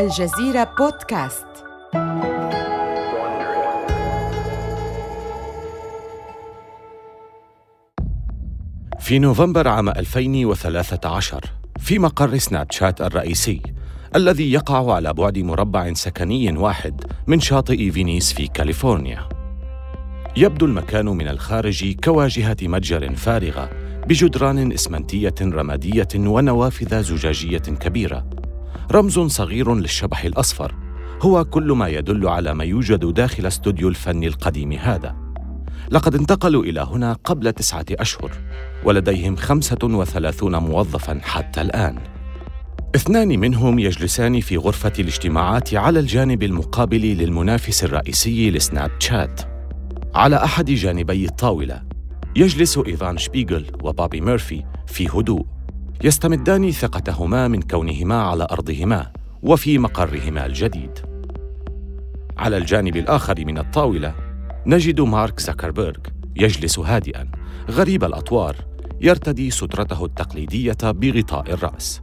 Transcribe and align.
الجزيرة 0.00 0.74
بودكاست. 0.78 1.46
في 9.00 9.18
نوفمبر 9.18 9.68
عام 9.68 9.88
2013 9.88 11.40
في 11.78 11.98
مقر 11.98 12.38
سناب 12.38 12.72
شات 12.72 13.00
الرئيسي 13.00 13.62
الذي 14.16 14.52
يقع 14.52 14.94
على 14.94 15.12
بعد 15.12 15.38
مربع 15.38 15.92
سكني 15.92 16.52
واحد 16.58 17.04
من 17.26 17.40
شاطئ 17.40 17.90
فينيس 17.90 18.32
في 18.32 18.46
كاليفورنيا. 18.46 19.28
يبدو 20.36 20.66
المكان 20.66 21.06
من 21.06 21.28
الخارج 21.28 21.94
كواجهة 22.04 22.56
متجر 22.62 23.14
فارغة 23.14 23.70
بجدران 24.06 24.72
إسمنتية 24.72 25.34
رمادية 25.42 26.08
ونوافذ 26.14 27.02
زجاجية 27.02 27.58
كبيرة. 27.58 28.39
رمز 28.92 29.18
صغير 29.18 29.74
للشبح 29.74 30.24
الأصفر. 30.24 30.74
هو 31.22 31.44
كل 31.44 31.72
ما 31.72 31.88
يدل 31.88 32.28
على 32.28 32.54
ما 32.54 32.64
يوجد 32.64 33.14
داخل 33.14 33.46
استوديو 33.46 33.88
الفن 33.88 34.24
القديم 34.24 34.72
هذا. 34.72 35.16
لقد 35.90 36.14
انتقلوا 36.14 36.64
إلى 36.64 36.80
هنا 36.80 37.12
قبل 37.12 37.52
تسعة 37.52 37.84
أشهر 37.90 38.30
ولديهم 38.84 39.36
خمسة 39.36 39.78
وثلاثون 39.82 40.56
موظفا 40.56 41.20
حتى 41.22 41.60
الآن. 41.60 41.98
اثنان 42.94 43.28
منهم 43.40 43.78
يجلسان 43.78 44.40
في 44.40 44.56
غرفة 44.56 44.92
الاجتماعات 44.98 45.74
على 45.74 46.00
الجانب 46.00 46.42
المقابل 46.42 47.00
للمنافس 47.00 47.84
الرئيسي 47.84 48.50
لسناب 48.50 48.90
شات. 48.98 49.40
على 50.14 50.36
أحد 50.44 50.70
جانبي 50.70 51.24
الطاولة 51.24 51.82
يجلس 52.36 52.78
إيفان 52.78 53.18
شبيغل 53.18 53.66
وبابي 53.82 54.20
ميرفي 54.20 54.64
في 54.86 55.08
هدوء. 55.08 55.46
يستمدان 56.04 56.70
ثقتهما 56.70 57.48
من 57.48 57.62
كونهما 57.62 58.22
على 58.22 58.46
أرضهما 58.50 59.12
وفي 59.42 59.78
مقرهما 59.78 60.46
الجديد. 60.46 60.90
على 62.38 62.56
الجانب 62.56 62.96
الآخر 62.96 63.44
من 63.44 63.58
الطاولة 63.58 64.14
نجد 64.66 65.00
مارك 65.00 65.40
زكربيرغ 65.40 65.98
يجلس 66.36 66.78
هادئا 66.78 67.28
غريب 67.70 68.04
الأطوار 68.04 68.56
يرتدي 69.00 69.50
سترته 69.50 70.04
التقليدية 70.04 70.76
بغطاء 70.82 71.52
الرأس. 71.52 72.00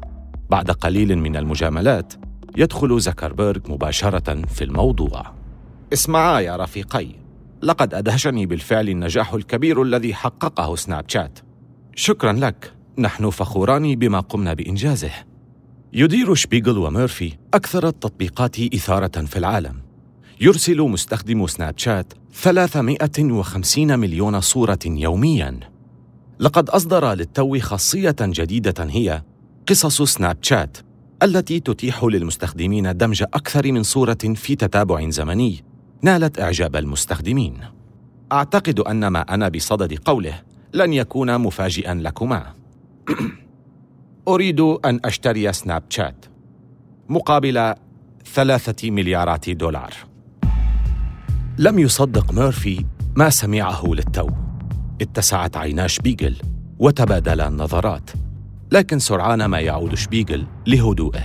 بعد 0.50 0.72
قليل 0.72 1.18
من 1.18 1.36
المجاملات 1.36 2.14
يدخل 2.58 3.00
زكربيرغ 3.00 3.60
مباشرة 3.70 4.46
في 4.46 4.64
الموضوع. 4.64 5.34
اسمعا 5.94 6.40
يا 6.40 6.56
رفيقي 6.56 7.08
لقد 7.64 7.94
أدهشني 7.94 8.46
بالفعل 8.46 8.90
النجاح 8.90 9.34
الكبير 9.34 9.82
الذي 9.82 10.14
حققه 10.14 10.76
سناب 10.76 11.10
شات. 11.10 11.40
شكرا 11.96 12.34
لك. 12.34 12.77
نحن 13.00 13.30
فخوران 13.30 13.96
بما 13.96 14.20
قمنا 14.20 14.54
بإنجازه. 14.54 15.12
يدير 15.94 16.36
شبيغل 16.36 16.78
وميرفي 16.78 17.34
أكثر 17.54 17.88
التطبيقات 17.88 18.60
إثارة 18.60 19.26
في 19.26 19.40
العالم. 19.40 19.76
يرسل 20.42 20.82
مستخدم 20.82 21.48
سناب 21.48 21.78
شات 21.78 22.14
350 22.34 24.00
مليون 24.00 24.42
صورة 24.42 24.80
يومياً. 24.86 25.60
لقد 26.40 26.70
أصدر 26.70 27.14
للتو 27.14 27.60
خاصية 27.60 28.16
جديدة 28.22 28.74
هي 28.80 29.24
قصص 29.68 30.02
سناب 30.02 30.38
شات 30.42 30.78
التي 31.24 31.60
تتيح 31.60 32.04
للمستخدمين 32.04 32.98
دمج 32.98 33.24
أكثر 33.24 33.72
من 33.72 33.84
صورة 33.84 34.18
في 34.36 34.56
تتابع 34.56 35.10
زمني 35.10 35.64
نالت 36.02 36.40
إعجاب 36.40 36.76
المستخدمين. 36.76 37.58
أعتقد 38.32 38.80
أن 38.80 39.08
ما 39.08 39.22
أنا 39.22 39.50
بصدد 39.50 40.00
قوله 40.06 40.42
لن 40.74 40.94
يكون 40.94 41.38
مفاجئا 41.38 41.94
لكما. 41.94 42.57
أريد 44.28 44.60
أن 44.60 45.00
أشتري 45.06 45.54
سناب 45.54 45.84
شات 45.90 46.26
مقابل 47.10 47.74
ثلاثة 48.34 48.92
مليارات 48.92 49.50
دولار. 49.50 49.94
لم 51.58 51.80
يصدق 51.80 52.32
ميرفي 52.32 52.86
ما 53.16 53.30
سمعه 53.30 53.84
للتو. 53.86 54.30
اتسعت 55.02 55.58
عينا 55.58 55.88
شبيغل 55.88 56.36
وتبادلا 56.80 57.48
النظرات 57.48 58.10
لكن 58.72 59.00
سرعان 59.00 59.46
ما 59.46 59.60
يعود 59.60 59.96
شبيغل 59.96 60.48
لهدوئه. 60.68 61.24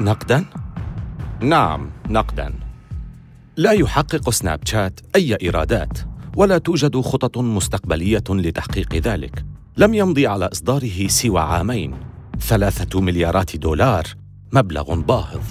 نقدا؟ 0.00 0.44
نعم 1.40 1.90
نقدا. 2.08 2.54
لا 3.56 3.72
يحقق 3.72 4.30
سناب 4.30 4.60
شات 4.64 5.00
أي 5.16 5.36
إيرادات 5.42 5.98
ولا 6.36 6.58
توجد 6.58 7.00
خطط 7.00 7.38
مستقبلية 7.38 8.24
لتحقيق 8.30 8.94
ذلك. 8.94 9.44
لم 9.78 9.94
يمضي 9.94 10.26
على 10.26 10.48
إصداره 10.52 11.06
سوى 11.06 11.40
عامين. 11.40 11.94
ثلاثة 12.40 13.00
مليارات 13.00 13.56
دولار 13.56 14.04
مبلغ 14.52 14.94
باهظ. 14.94 15.42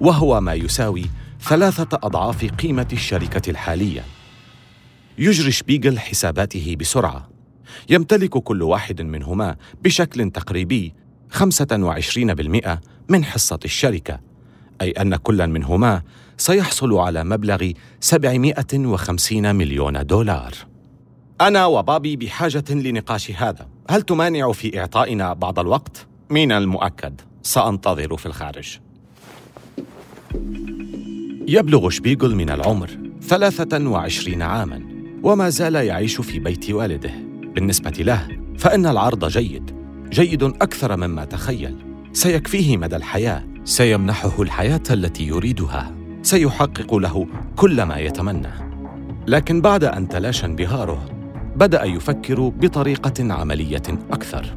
وهو 0.00 0.40
ما 0.40 0.54
يساوي 0.54 1.04
ثلاثة 1.40 1.98
أضعاف 2.02 2.44
قيمة 2.44 2.88
الشركة 2.92 3.50
الحالية. 3.50 4.04
يجري 5.18 5.50
شبيغل 5.50 5.98
حساباته 5.98 6.76
بسرعة. 6.80 7.28
يمتلك 7.90 8.30
كل 8.30 8.62
واحد 8.62 9.02
منهما 9.02 9.56
بشكل 9.84 10.30
تقريبي 10.30 10.94
25% 11.30 12.80
من 13.08 13.24
حصة 13.24 13.60
الشركة. 13.64 14.20
أي 14.80 14.90
أن 14.90 15.16
كل 15.16 15.46
منهما 15.46 16.02
سيحصل 16.36 16.94
على 16.94 17.24
مبلغ 17.24 17.70
750 18.00 19.54
مليون 19.54 20.06
دولار. 20.06 20.75
أنا 21.40 21.66
وبابي 21.66 22.16
بحاجة 22.16 22.64
لنقاش 22.70 23.30
هذا. 23.30 23.68
هل 23.90 24.02
تمانع 24.02 24.52
في 24.52 24.80
إعطائنا 24.80 25.32
بعض 25.32 25.58
الوقت؟ 25.58 26.06
من 26.30 26.52
المؤكد. 26.52 27.20
سأنتظر 27.42 28.16
في 28.16 28.26
الخارج. 28.26 28.78
يبلغ 31.48 31.90
شبيغل 31.90 32.34
من 32.34 32.50
العمر 32.50 32.90
23 33.22 34.42
عاماً 34.42 34.82
وما 35.22 35.48
زال 35.48 35.74
يعيش 35.74 36.20
في 36.20 36.38
بيت 36.38 36.70
والده. 36.70 37.14
بالنسبة 37.54 37.90
له 37.90 38.28
فإن 38.58 38.86
العرض 38.86 39.24
جيد. 39.24 39.76
جيد 40.10 40.42
أكثر 40.42 40.96
مما 40.96 41.24
تخيل. 41.24 41.76
سيكفيه 42.12 42.76
مدى 42.76 42.96
الحياة. 42.96 43.44
سيمنحه 43.64 44.42
الحياة 44.42 44.82
التي 44.90 45.26
يريدها. 45.26 45.94
سيحقق 46.22 46.94
له 46.94 47.26
كل 47.56 47.82
ما 47.82 47.98
يتمنى. 47.98 48.50
لكن 49.26 49.60
بعد 49.60 49.84
أن 49.84 50.08
تلاشى 50.08 50.46
انبهاره 50.46 51.15
بدأ 51.56 51.84
يفكر 51.84 52.48
بطريقة 52.48 53.32
عملية 53.34 53.82
أكثر. 54.10 54.56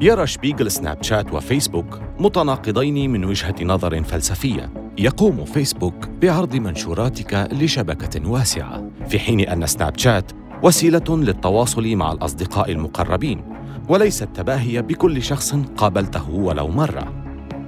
يرى 0.00 0.26
شبيغل 0.26 0.70
سناب 0.70 1.02
شات 1.02 1.32
وفيسبوك 1.32 2.00
متناقضين 2.18 3.10
من 3.10 3.24
وجهة 3.24 3.54
نظر 3.62 4.02
فلسفية. 4.02 4.70
يقوم 4.98 5.44
فيسبوك 5.44 6.08
بعرض 6.22 6.56
منشوراتك 6.56 7.48
لشبكة 7.52 8.30
واسعة 8.30 8.90
في 9.08 9.18
حين 9.18 9.40
أن 9.40 9.66
سناب 9.66 9.98
شات 9.98 10.32
وسيلة 10.62 11.04
للتواصل 11.08 11.96
مع 11.96 12.12
الأصدقاء 12.12 12.72
المقربين 12.72 13.44
وليس 13.88 14.22
التباهي 14.22 14.82
بكل 14.82 15.22
شخص 15.22 15.54
قابلته 15.54 16.30
ولو 16.30 16.68
مرة. 16.68 17.12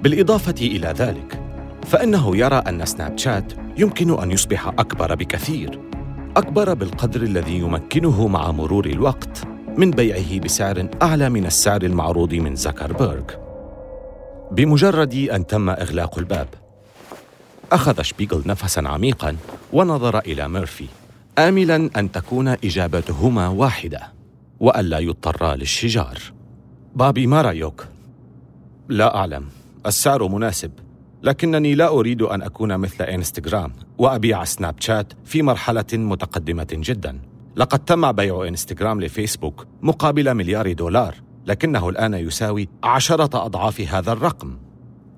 بالإضافة 0.03 0.55
إلى 0.61 0.95
ذلك 0.99 1.41
فإنه 1.87 2.37
يرى 2.37 2.57
أن 2.57 2.85
سناب 2.85 3.19
شات 3.19 3.53
يمكن 3.79 4.23
أن 4.23 4.31
يصبح 4.31 4.69
أكبر 4.69 5.15
بكثير. 5.15 5.81
أكبر 6.37 6.75
بالقدر 6.75 7.23
الذي 7.23 7.59
يمكنه 7.59 8.29
مع 8.29 8.51
مرور 8.51 8.87
الوقت 8.87 9.43
من 9.77 9.91
بيعه 9.91 10.41
بسعر 10.41 10.89
أعلى 11.03 11.31
من 11.31 11.47
السعر 11.47 11.83
المعروض 11.83 12.35
من 12.35 12.57
زكربيرغ 12.57 13.25
بمجرد 14.53 15.15
أن 15.15 15.47
تم 15.47 15.71
إغلاق 15.71 16.19
الباب 16.19 16.49
أخذ 17.73 18.03
شبيغل 18.03 18.43
نفسا 18.47 18.81
عميقا 18.81 19.37
ونظر 19.73 20.19
إلى 20.19 20.49
ميرفي 20.49 20.87
آملا 21.39 21.91
أن 21.97 22.13
تكون 22.13 22.49
إجابتهما 22.49 23.49
واحدة 23.49 24.01
وألا 24.61 24.99
يضطرا 24.99 25.57
للشجار. 25.57 26.19
بابي 26.95 27.27
ما 27.27 27.43
رأيك؟ 27.43 27.89
لا 28.89 29.17
أعلم. 29.17 29.45
السعر 29.87 30.29
مناسب. 30.29 30.71
لكنني 31.25 31.75
لا 31.75 31.89
أريد 31.89 32.23
أن 32.23 32.43
أكون 32.43 32.79
مثل 32.79 33.05
إنستغرام 33.05 33.73
وأبيع 33.99 34.45
سناب 34.45 34.75
شات 34.81 35.13
في 35.25 35.43
مرحلة 35.43 35.85
متقدمة 35.93 36.67
جدا. 36.73 37.21
لقد 37.57 37.79
تم 37.79 38.13
بيع 38.13 38.49
إنستغرام 38.49 39.01
لفيسبوك 39.01 39.67
مقابل 39.83 40.35
مليار 40.35 40.73
دولار 40.73 41.15
لكنه 41.47 41.89
الآن 41.89 42.15
يساوي 42.15 42.69
عشرة 42.83 43.45
أضعاف 43.47 43.81
هذا 43.81 44.13
الرقم. 44.13 44.59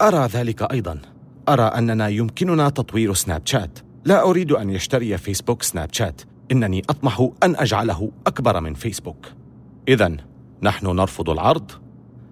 أرى 0.02 0.26
ذلك 0.26 0.72
أيضا. 0.72 1.00
أرى 1.48 1.62
أننا 1.62 2.08
يمكننا 2.08 2.68
تطوير 2.68 3.14
سناب 3.14 3.42
شات. 3.44 3.78
لا 4.04 4.22
أريد 4.22 4.52
أن 4.52 4.70
يشتري 4.70 5.18
فيسبوك 5.18 5.62
سناب 5.62 5.88
شات. 5.92 6.22
إنني 6.52 6.82
أطمح 6.90 7.28
أن 7.42 7.56
أجعله 7.56 8.10
أكبر 8.26 8.60
من 8.60 8.74
فيسبوك. 8.74 9.26
إذا 9.88 10.16
نحن 10.62 10.86
نرفض 10.86 11.30
العرض؟ 11.30 11.70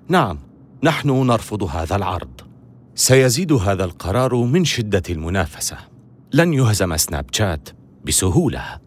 نعم 0.08 0.38
نحن 0.82 1.26
نرفض 1.26 1.62
هذا 1.62 1.96
العرض. 1.96 2.33
سيزيد 2.94 3.52
هذا 3.52 3.84
القرار 3.84 4.34
من 4.36 4.64
شدة 4.64 5.02
المنافسة. 5.10 5.76
لن 6.32 6.54
يهزم 6.54 6.96
سناب 6.96 7.26
شات 7.32 7.68
بسهولة. 8.04 8.80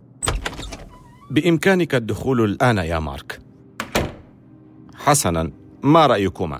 بإمكانك 1.31 1.95
الدخول 1.95 2.43
الآن 2.43 2.77
يا 2.77 2.99
مارك. 2.99 3.39
حسنا 4.95 5.51
ما 5.83 6.07
رأيكما؟ 6.07 6.59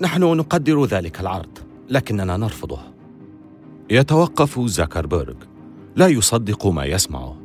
نحن 0.00 0.22
نقدر 0.22 0.84
ذلك 0.84 1.20
العرض 1.20 1.58
لكننا 1.88 2.36
نرفضه. 2.36 2.80
يتوقف 3.90 4.60
زكربيرغ 4.60 5.36
لا 5.96 6.06
يصدق 6.06 6.66
ما 6.66 6.84
يسمعه 6.84 7.36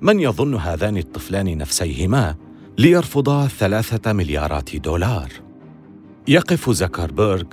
من 0.00 0.20
يظن 0.20 0.54
هذان 0.54 0.96
الطفلان 0.96 1.58
نفسيهما 1.58 2.34
ليرفضا 2.78 3.46
ثلاثة 3.46 4.12
مليارات 4.12 4.76
دولار؟ 4.76 5.43
يقف 6.28 6.70
زكربيرغ 6.70 7.44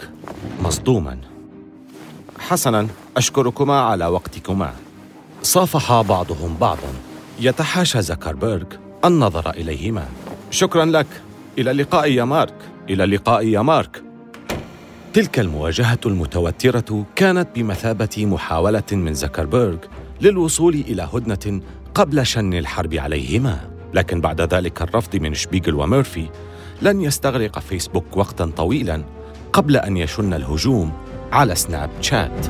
مصدوما. 0.61 1.17
حسنا 2.39 2.87
أشكركما 3.17 3.81
على 3.81 4.05
وقتكما. 4.05 4.73
صافحا 5.43 6.01
بعضهم 6.01 6.57
بعضا. 6.61 6.93
يتحاشى 7.39 8.01
زكربيرغ 8.01 8.63
النظر 9.05 9.49
إليهما. 9.49 10.05
شكرا 10.51 10.85
لك. 10.85 11.07
إلى 11.57 11.71
اللقاء 11.71 12.11
يا 12.11 12.23
مارك. 12.23 12.53
إلى 12.89 13.03
اللقاء 13.03 13.47
يا 13.47 13.61
مارك. 13.61 14.03
تلك 15.13 15.39
المواجهة 15.39 15.99
المتوترة 16.05 17.05
كانت 17.15 17.47
بمثابة 17.55 18.25
محاولة 18.25 18.83
من 18.91 19.13
زكربيرغ 19.13 19.77
للوصول 20.21 20.73
إلى 20.73 21.09
هدنة 21.13 21.61
قبل 21.95 22.25
شن 22.25 22.53
الحرب 22.53 22.93
عليهما. 22.93 23.69
لكن 23.93 24.21
بعد 24.21 24.41
ذلك 24.41 24.81
الرفض 24.81 25.15
من 25.15 25.33
شبيغل 25.33 25.75
وميرفي 25.75 26.29
لن 26.81 27.01
يستغرق 27.01 27.59
فيسبوك 27.59 28.17
وقتا 28.17 28.45
طويلا 28.45 29.03
قبل 29.53 29.77
أن 29.77 29.97
يشن 29.97 30.33
الهجوم 30.33 30.91
على 31.31 31.55
سناب 31.55 31.89
شات. 32.01 32.47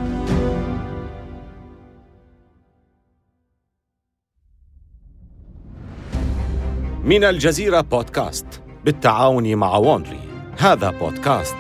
من 7.04 7.24
الجزيرة 7.24 7.82
بودكاست 7.82 8.46
بالتعاون 8.86 9.56
مع 9.56 9.78
وونري 9.78 10.20
هذا 10.58 10.92
بودكاست 10.92 11.56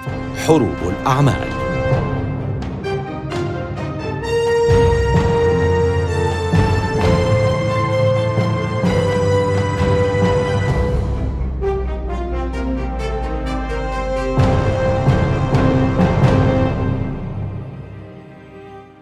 حروب 0.48 0.78
الأعمال. 0.84 1.71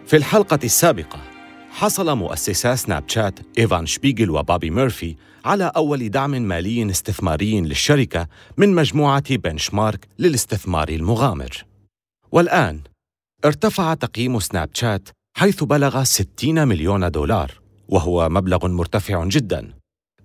في 0.10 0.18
الحلقة 0.18 0.60
السابقة 0.64 1.20
حصل 1.72 2.18
مؤسسا 2.18 2.76
سناب 2.76 3.04
شات 3.08 3.40
إيفان 3.58 3.86
شبيغل 3.86 4.30
وبابي 4.30 4.70
ميرفي 4.70 5.16
على 5.46 5.72
أول 5.76 6.10
دعم 6.10 6.32
مالي 6.32 6.92
استثماري 6.92 7.62
للشركة 7.62 8.28
من 8.58 8.76
مجموعة 8.76 9.36
بنش 9.36 9.74
مارك 9.74 10.08
للاستثمار 10.20 10.90
المغامر. 10.90 11.66
والآن 12.32 12.82
ارتفع 13.46 13.94
تقييم 13.94 14.40
سناب 14.40 14.70
شات 14.74 15.10
حيث 15.38 15.64
بلغ 15.64 16.04
60 16.04 16.68
مليون 16.68 17.12
دولار 17.12 17.52
وهو 17.88 18.30
مبلغ 18.30 18.68
مرتفع 18.68 19.26
جدا. 19.26 19.74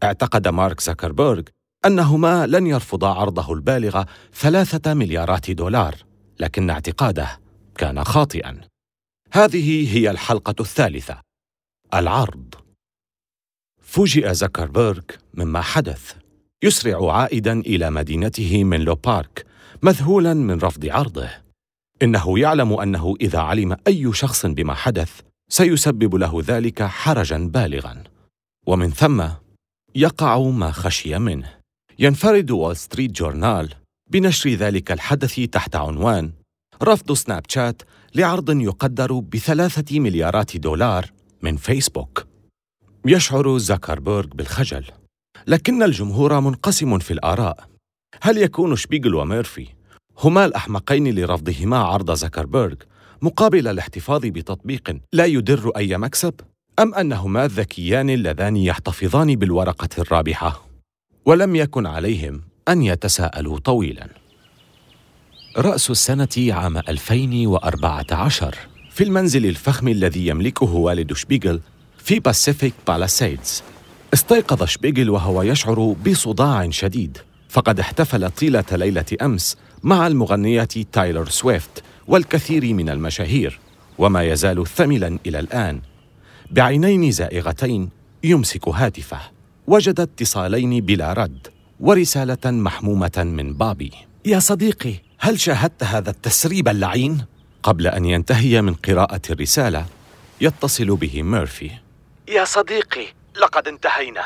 اعتقد 0.03 0.49
مارك 0.49 0.81
زكربيرغ 0.81 1.43
أنهما 1.87 2.47
لن 2.47 2.67
يرفضا 2.67 3.15
عرضه 3.15 3.53
البالغ 3.53 4.05
ثلاثة 4.35 4.95
مليارات 4.95 5.51
دولار 5.51 5.95
لكن 6.41 6.71
اعتقاده 6.71 7.41
كان 7.79 8.05
خاطئا. 8.05 8.74
هذه 9.35 9.97
هي 9.97 10.11
الحلقة 10.11 10.55
الثالثة. 10.61 11.21
العرض. 11.95 12.55
فوجئ 13.83 14.35
زكربيرغ 14.35 15.03
مما 15.35 15.61
حدث. 15.61 16.15
يسرع 16.63 17.13
عائدا 17.13 17.61
إلى 17.61 17.91
مدينته 17.91 18.65
منلو 18.65 18.95
بارك 18.95 19.47
مذهولا 19.83 20.35
من 20.35 20.59
رفض 20.59 20.87
عرضه. 20.87 21.31
إنه 22.03 22.39
يعلم 22.39 22.73
أنه 22.73 23.15
إذا 23.21 23.39
علم 23.39 23.77
أي 23.87 24.13
شخص 24.13 24.47
بما 24.47 24.75
حدث 24.75 25.21
سيسبب 25.49 26.15
له 26.15 26.43
ذلك 26.47 26.83
حرجا 26.83 27.39
بالغا. 27.39 28.05
ومن 28.67 28.91
ثم 28.91 29.29
يقع 29.95 30.39
ما 30.39 30.71
خشي 30.71 31.19
منه. 31.19 31.55
ينفرد 31.99 32.51
وول 32.51 32.77
ستريت 32.77 33.11
جورنال 33.11 33.75
بنشر 34.11 34.51
ذلك 34.51 34.93
الحدث 34.93 35.41
تحت 35.41 35.77
عنوان 35.77 36.33
رفض 36.83 37.13
سناب 37.13 37.43
شات 37.49 37.83
لعرض 38.17 38.51
يقدر 38.51 39.13
بثلاثة 39.13 40.01
مليارات 40.01 40.57
دولار 40.57 41.11
من 41.43 41.57
فيسبوك 41.57 42.27
يشعر 43.07 43.59
زكربيرغ 43.59 44.27
بالخجل 44.27 44.85
لكن 45.47 45.83
الجمهور 45.83 46.41
منقسم 46.41 46.99
في 46.99 47.13
الآراء 47.13 47.69
هل 48.23 48.39
يكون 48.39 48.77
شبيغل 48.77 49.15
وميرفي 49.15 49.67
هما 50.19 50.45
الأحمقين 50.45 51.15
لرفضهما 51.15 51.77
عرض 51.77 52.15
زكربيرغ 52.15 52.75
مقابل 53.23 53.69
الاحتفاظ 53.69 54.21
بتطبيق 54.27 54.99
لا 55.13 55.25
يدر 55.25 55.71
أي 55.77 55.99
مكسب؟ 55.99 56.35
أم 56.79 56.95
أنهما 56.95 57.45
الذكيان 57.45 58.11
اللذان 58.11 58.57
يحتفظان 58.57 59.37
بالورقة 59.37 59.89
الرابحة؟ 59.99 60.67
ولم 61.27 61.57
يكن 61.57 61.87
عليهم 61.87 62.43
أن 62.69 62.83
يتساءلوا 62.83 63.59
طويلاً 63.59 64.24
رأس 65.57 65.91
السنة 65.91 66.29
عام 66.39 66.77
2014 66.77 68.55
في 68.91 69.05
المنزل 69.05 69.47
الفخم 69.47 69.89
الذي 69.89 70.27
يملكه 70.27 70.73
والد 70.73 71.13
شبيغل 71.13 71.61
في 71.99 72.19
باسيفيك 72.19 72.75
بالاسيدز 72.87 73.63
استيقظ 74.15 74.65
شبيغل 74.65 75.11
وهو 75.11 75.43
يشعر 75.43 75.97
بصداع 76.07 76.71
شديد. 76.71 77.19
فقد 77.49 77.81
احتفل 77.81 78.31
طيلة 78.31 78.65
ليلة 78.73 79.05
أمس 79.23 79.57
مع 79.83 80.07
المغنية 80.07 80.69
تايلر 80.93 81.29
سويفت 81.29 81.83
والكثير 82.07 82.75
من 82.75 82.89
المشاهير 82.89 83.61
وما 83.99 84.23
يزال 84.23 84.67
ثملا 84.67 85.19
إلى 85.27 85.39
الآن. 85.39 85.81
بعينين 86.51 87.11
زائغتين 87.11 87.89
يمسك 88.25 88.69
هاتفه. 88.69 89.21
وجد 89.67 90.01
اتصالين 90.01 90.81
بلا 90.81 91.13
رد 91.13 91.47
ورسالة 91.81 92.51
محمومة 92.51 93.13
من 93.17 93.53
بابي. 93.53 93.91
يا 94.27 94.39
صديقي 94.39 94.95
هل 95.25 95.41
شاهدت 95.41 95.83
هذا 95.85 96.11
التسريب 96.11 96.69
اللعين؟ 96.69 97.25
قبل 97.63 97.87
أن 97.87 98.05
ينتهي 98.05 98.63
من 98.63 98.75
قراءة 98.75 99.21
الرسالة 99.31 99.87
يتصل 100.41 100.97
به 100.97 101.23
ميرفي. 101.23 101.71
يا 102.29 102.45
صديقي 102.45 103.07
لقد 103.41 103.69
انتهينا. 103.69 104.23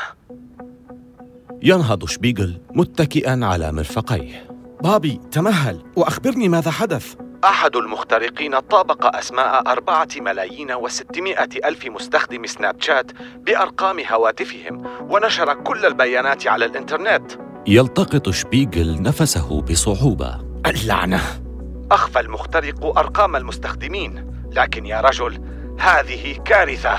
ينهض 1.61 2.05
شبيغل 2.05 2.61
متكئا 2.71 3.39
على 3.43 3.71
مرفقيه. 3.71 4.47
بابي 4.83 5.19
تمهل 5.31 5.83
وأخبرني 5.95 6.49
ماذا 6.49 6.71
حدث. 6.71 7.15
أحد 7.43 7.75
المخترقين 7.75 8.59
طابق 8.59 9.15
أسماء 9.15 9.71
أربعة 9.71 10.09
ملايين 10.17 10.71
وستمائة 10.71 11.49
ألف 11.65 11.85
مستخدم 11.85 12.45
سناب 12.45 12.81
شات 12.81 13.11
بأرقام 13.45 13.99
هواتفهم 13.99 14.83
ونشر 15.01 15.53
كل 15.53 15.85
البيانات 15.85 16.47
على 16.47 16.65
الإنترنت. 16.65 17.31
يلتقط 17.67 18.29
شبيغل 18.29 19.01
نفسه 19.01 19.61
بصعوبة. 19.61 20.48
اللعنة. 20.65 21.21
أخفى 21.91 22.19
المخترق 22.19 22.97
أرقام 22.97 23.35
المستخدمين. 23.35 24.25
لكن 24.51 24.85
يا 24.85 25.01
رجل 25.01 25.41
هذه 25.79 26.37
كارثة. 26.45 26.97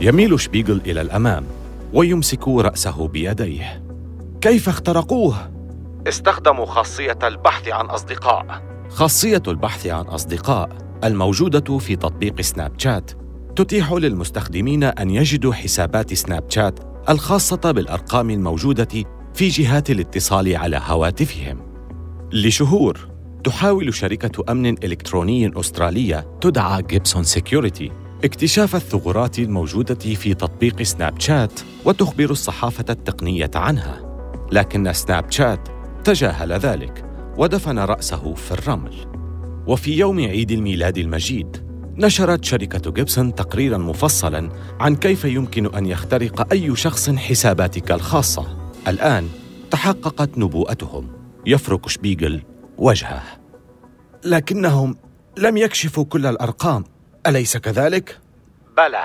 يميل 0.00 0.40
شبيغل 0.40 0.80
إلى 0.86 1.00
الأمام 1.00 1.46
ويمسك 1.92 2.48
رأسه 2.48 3.08
بيديه. 3.08 3.82
كيف 4.40 4.68
اخترقوه؟ 4.68 5.50
استخدموا 6.08 6.66
خاصية 6.66 7.18
البحث 7.22 7.68
عن 7.68 7.86
أصدقاء. 7.86 8.62
خاصية 8.88 9.42
البحث 9.48 9.86
عن 9.86 10.04
أصدقاء 10.04 10.68
الموجودة 11.04 11.78
في 11.78 11.96
تطبيق 11.96 12.40
سناب 12.40 12.72
شات 12.78 13.10
تتيح 13.56 13.92
للمستخدمين 13.92 14.84
أن 14.84 15.10
يجدوا 15.10 15.52
حسابات 15.52 16.14
سناب 16.14 16.44
شات 16.48 16.80
الخاصة 17.08 17.70
بالأرقام 17.70 18.30
الموجودة 18.30 18.88
في 19.34 19.48
جهات 19.48 19.90
الاتصال 19.90 20.56
على 20.56 20.80
هواتفهم. 20.86 21.69
لشهور. 22.32 23.08
تحاول 23.44 23.94
شركة 23.94 24.52
أمن 24.52 24.84
إلكتروني 24.84 25.60
أسترالية 25.60 26.38
تدعى 26.40 26.82
جيبسون 26.82 27.24
سيكيورتي 27.24 27.92
اكتشاف 28.24 28.76
الثغرات 28.76 29.38
الموجودة 29.38 30.14
في 30.14 30.34
تطبيق 30.34 30.82
سناب 30.82 31.20
شات 31.20 31.60
وتخبر 31.84 32.30
الصحافة 32.30 32.84
التقنية 32.90 33.50
عنها. 33.54 34.00
لكن 34.52 34.92
سناب 34.92 35.30
شات 35.30 35.68
تجاهل 36.04 36.52
ذلك 36.52 37.04
ودفن 37.36 37.78
رأسه 37.78 38.34
في 38.34 38.52
الرمل. 38.52 38.94
وفي 39.66 39.98
يوم 39.98 40.20
عيد 40.20 40.50
الميلاد 40.50 40.98
المجيد 40.98 41.56
نشرت 41.96 42.44
شركة 42.44 42.90
جيبسون 42.90 43.34
تقريرا 43.34 43.78
مفصلا 43.78 44.50
عن 44.80 44.96
كيف 44.96 45.24
يمكن 45.24 45.74
أن 45.74 45.86
يخترق 45.86 46.52
أي 46.52 46.76
شخص 46.76 47.10
حساباتك 47.10 47.92
الخاصة. 47.92 48.46
الآن 48.88 49.28
تحققت 49.70 50.38
نبوءتهم. 50.38 51.19
يفرك 51.46 51.88
شبيغل 51.88 52.42
وجهه. 52.78 53.22
لكنهم 54.24 54.96
لم 55.36 55.56
يكشفوا 55.56 56.04
كل 56.04 56.26
الأرقام. 56.26 56.84
أليس 57.26 57.56
كذلك؟ 57.56 58.18
بلى 58.76 59.04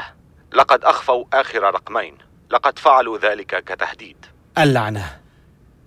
لقد 0.53 0.83
أخفوا 0.83 1.25
آخر 1.33 1.63
رقمين. 1.63 2.17
لقد 2.51 2.79
فعلوا 2.79 3.17
ذلك 3.17 3.63
كتهديد. 3.63 4.17
اللعنة. 4.57 5.19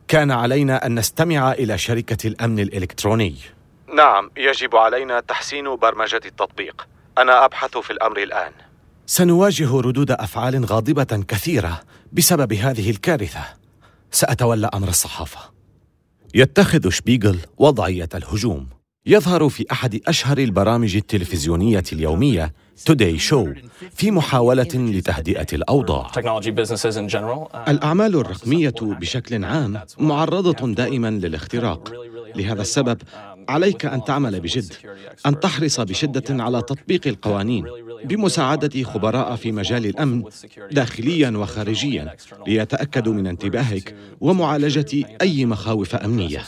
كان 0.08 0.30
علينا 0.30 0.86
أن 0.86 0.98
نستمع 0.98 1.52
إلى 1.52 1.78
شركة 1.78 2.26
الأمن 2.26 2.58
الإلكتروني. 2.58 3.36
نعم 3.94 4.30
يجب 4.36 4.76
علينا 4.76 5.20
تحسين 5.20 5.76
برمجة 5.76 6.20
التطبيق. 6.24 6.88
أنا 7.18 7.44
أبحث 7.44 7.78
في 7.78 7.90
الأمر 7.90 8.22
الآن. 8.22 8.52
سنواجه 9.06 9.80
ردود 9.80 10.10
أفعال 10.10 10.64
غاضبة 10.64 11.24
كثيرة 11.28 11.80
بسبب 12.12 12.52
هذه 12.52 12.90
الكارثة. 12.90 13.44
سأتولى 14.10 14.70
أمر 14.74 14.88
الصحافة. 14.88 15.57
يتخذ 16.34 16.88
شبيغل 16.88 17.38
وضعية 17.58 18.08
الهجوم. 18.14 18.66
يظهر 19.06 19.48
في 19.48 19.66
أحد 19.72 20.00
أشهر 20.06 20.38
البرامج 20.38 20.96
التلفزيونية 20.96 21.84
اليومية 21.92 22.52
توداي 22.86 23.18
شو 23.18 23.52
في 23.94 24.10
محاولة 24.10 24.68
لتهدئة 24.74 25.46
الأوضاع. 25.52 26.10
الأعمال 27.68 28.16
الرقمية 28.16 28.74
بشكل 28.80 29.44
عام 29.44 29.80
معرضة 29.98 30.74
دائما 30.74 31.10
للاختراق. 31.10 31.92
لهذا 32.36 32.62
السبب 32.62 33.02
عليك 33.48 33.86
أن 33.86 34.04
تعمل 34.04 34.40
بجد 34.40 34.72
أن 35.26 35.40
تحرص 35.40 35.80
بشدة 35.80 36.44
على 36.44 36.62
تطبيق 36.62 37.06
القوانين. 37.06 37.66
بمساعدة 38.04 38.82
خبراء 38.82 39.36
في 39.36 39.52
مجال 39.52 39.86
الأمن 39.86 40.24
داخليا 40.70 41.30
وخارجيا 41.30 42.16
ليتأكدوا 42.46 43.14
من 43.14 43.26
انتباهك 43.26 43.94
ومعالجة 44.20 45.18
أي 45.22 45.46
مخاوف 45.46 45.94
أمنية. 45.94 46.42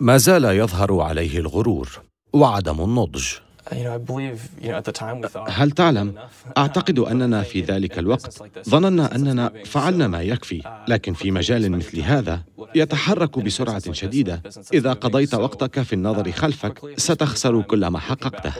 ما 0.00 0.16
زال 0.16 0.44
يظهر 0.44 1.00
عليه 1.00 1.38
الغرور 1.38 2.00
وعدم 2.32 2.80
النضج. 2.80 3.24
هل 5.48 5.70
تعلم؟ 5.70 6.14
أعتقد 6.58 6.98
أننا 6.98 7.42
في 7.42 7.60
ذلك 7.60 7.98
الوقت 7.98 8.42
ظننا 8.68 9.14
أننا 9.14 9.52
فعلنا 9.64 10.08
ما 10.08 10.22
يكفي 10.22 10.62
لكن 10.88 11.14
في 11.14 11.30
مجال 11.30 11.70
مثل 11.70 12.00
هذا 12.00 12.42
يتحرك 12.74 13.38
بسرعة 13.38 13.92
شديدة. 13.92 14.42
إذا 14.72 14.92
قضيت 14.92 15.34
وقتك 15.34 15.82
في 15.82 15.92
النظر 15.92 16.32
خلفك 16.32 16.80
ستخسر 16.96 17.62
كل 17.62 17.86
ما 17.86 17.98
حققته. 17.98 18.52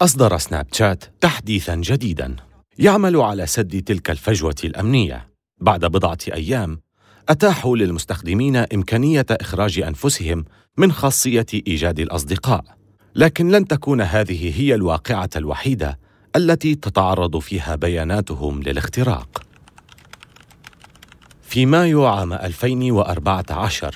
أصدر 0.00 0.38
سناب 0.38 0.66
شات 0.72 1.04
تحديثا 1.20 1.74
جديدا 1.74 2.36
يعمل 2.78 3.16
على 3.16 3.46
سد 3.46 3.82
تلك 3.82 4.10
الفجوة 4.10 4.54
الأمنية. 4.64 5.28
بعد 5.60 5.84
بضعة 5.84 6.18
أيام 6.32 6.80
اتاحوا 7.28 7.76
للمستخدمين 7.76 8.56
إمكانية 8.56 9.26
إخراج 9.30 9.78
أنفسهم 9.78 10.44
من 10.76 10.92
خاصية 10.92 11.46
إيجاد 11.66 12.00
الأصدقاء. 12.00 12.64
لكن 13.14 13.50
لن 13.50 13.66
تكون 13.66 14.00
هذه 14.00 14.60
هي 14.60 14.74
الواقعة 14.74 15.30
الوحيدة 15.36 15.98
التي 16.36 16.74
تتعرض 16.74 17.38
فيها 17.38 17.76
بياناتهم 17.76 18.62
للاختراق. 18.62 19.42
في 21.42 21.66
مايو 21.66 22.06
عام 22.06 22.32
2014 22.32 23.94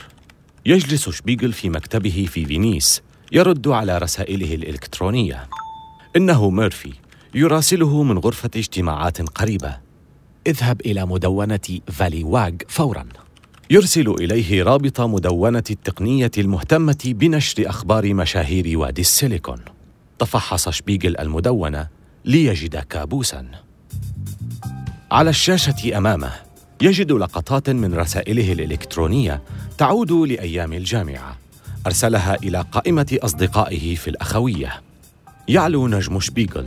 يجلس 0.67 1.09
شبيغل 1.09 1.53
في 1.53 1.71
مكتبه 1.71 2.27
في 2.31 2.45
فينيس 2.45 3.03
يرد 3.33 3.69
على 3.69 3.99
رسائله 3.99 4.55
الإلكترونية. 4.55 5.49
إنه 6.17 6.51
ميرفي 6.51 6.93
يراسله 7.35 8.03
من 8.03 8.19
غرفة 8.19 8.51
اجتماعات 8.57 9.23
قريبة. 9.23 9.77
اذهب 10.47 10.81
إلى 10.81 11.07
مدونة 11.07 11.81
فالي 11.87 12.25
واغ 12.25 12.53
فوراً. 12.69 13.05
يرسل 13.71 14.09
إليه 14.09 14.63
رابط 14.63 15.01
مدونة 15.01 15.63
التقنية 15.71 16.31
المهتمة 16.39 16.99
بنشر 17.07 17.69
أخبار 17.71 18.15
مشاهير 18.15 18.79
وادي 18.79 19.01
السيليكون. 19.01 19.59
تفحص 20.19 20.69
شبيغل 20.69 21.17
المدونة 21.19 21.89
ليجد 22.25 22.77
كابوسا. 22.77 23.47
على 25.11 25.31
الشاشة 25.31 25.99
أمامه 25.99 26.33
يجد 26.81 27.13
لقطات 27.13 27.71
من 27.71 27.95
رسائله 27.95 28.53
الإلكترونية 28.53 29.43
تعود 29.79 30.13
لأيام 30.13 30.73
الجامعة. 30.73 31.39
أرسلها 31.87 32.35
إلى 32.35 32.65
قائمة 32.73 33.19
أصدقائه 33.23 33.95
في 33.95 34.11
الأخوية. 34.11 34.92
يعلو 35.49 35.89
نجم 35.89 36.21
شبيغل. 36.21 36.67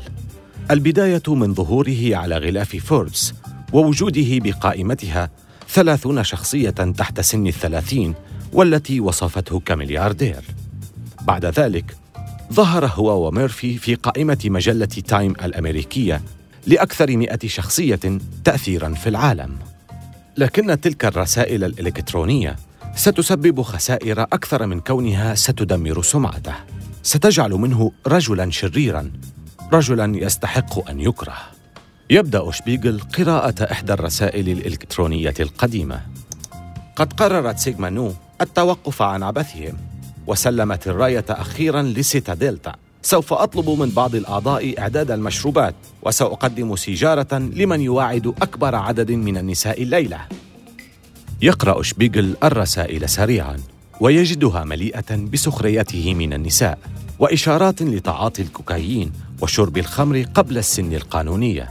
البداية 0.72 1.24
من 1.28 1.54
ظهوره 1.54 2.16
على 2.16 2.38
غلاف 2.38 2.76
فوربس 2.76 3.34
ووجوده 3.74 4.40
بقائمتها 4.40 5.30
ثلاثون 5.70 6.24
شخصية 6.24 6.70
تحت 6.70 7.22
سن 7.22 7.48
الثلاثين 7.48 8.14
والتي 8.54 9.00
وصفته 9.00 9.60
كملياردير. 9.60 10.44
بعد 11.22 11.46
ذلك 11.46 11.96
ظهر 12.54 12.86
هو 12.86 13.28
وميرفي 13.28 13.78
في 13.78 13.96
قائمة 13.96 14.38
مجلة 14.46 14.86
تايم 14.86 15.32
الأمريكية 15.32 16.22
لأكثر 16.68 17.18
مئة 17.18 17.48
شخصية 17.48 18.20
تأثيراً 18.44 18.94
في 18.94 19.10
العالم. 19.10 19.56
لكن 20.38 20.82
تلك 20.82 21.06
الرسائل 21.06 21.64
الإلكترونية 21.64 22.56
ستسبب 22.96 23.62
خسائر 23.62 24.22
أكثر 24.22 24.66
من 24.66 24.80
كونها 24.80 25.36
ستدمر 25.36 26.02
سمعته. 26.02 26.75
ستجعل 27.06 27.52
منه 27.52 27.92
رجلاً 28.08 28.52
شريراً 28.52 29.12
رجلاً 29.74 30.18
يستحق 30.18 30.90
أن 30.90 31.02
يكره. 31.02 31.38
يبدأ 32.10 32.52
شبيغل 32.52 33.00
قراءة 33.18 33.64
إحدى 33.72 33.94
الرسائل 33.94 34.50
الإلكترونية 34.50 35.34
القديمة. 35.40 36.02
قد 36.96 37.14
قررت 37.14 37.60
سيغما 37.60 37.90
نو 37.90 38.14
التوقف 38.42 39.02
عن 39.02 39.24
عبثهم 39.24 39.78
وسلمت 40.28 40.88
الراية 40.88 41.26
أخيرا 41.30 41.82
لسيتا 41.82 42.34
دلتا. 42.34 42.76
سوف 43.02 43.34
أطلب 43.34 43.70
من 43.70 43.90
بعض 43.90 44.16
الأعضاء 44.16 44.80
إعداد 44.80 45.12
المشروبات 45.12 45.76
وسأقدم 46.02 46.76
سيجارة 46.76 47.38
لمن 47.38 47.82
يواعد 47.82 48.28
أكبر 48.28 48.76
عدد 48.76 49.12
من 49.12 49.38
النساء 49.38 49.84
الليلة. 49.84 50.20
يقرأ 51.42 51.82
شبيغل 51.82 52.36
الرسائل 52.44 53.10
سريعا. 53.10 53.75
ويجدها 54.02 54.64
مليئة 54.64 55.16
بسخريته 55.16 56.14
من 56.14 56.34
النساء 56.34 56.80
وإشارات 57.20 57.82
لتعاطي 57.82 58.42
الكوكايين 58.42 59.12
وشرب 59.42 59.78
الخمر 59.78 60.26
قبل 60.34 60.58
السن 60.58 60.94
القانونية. 60.94 61.70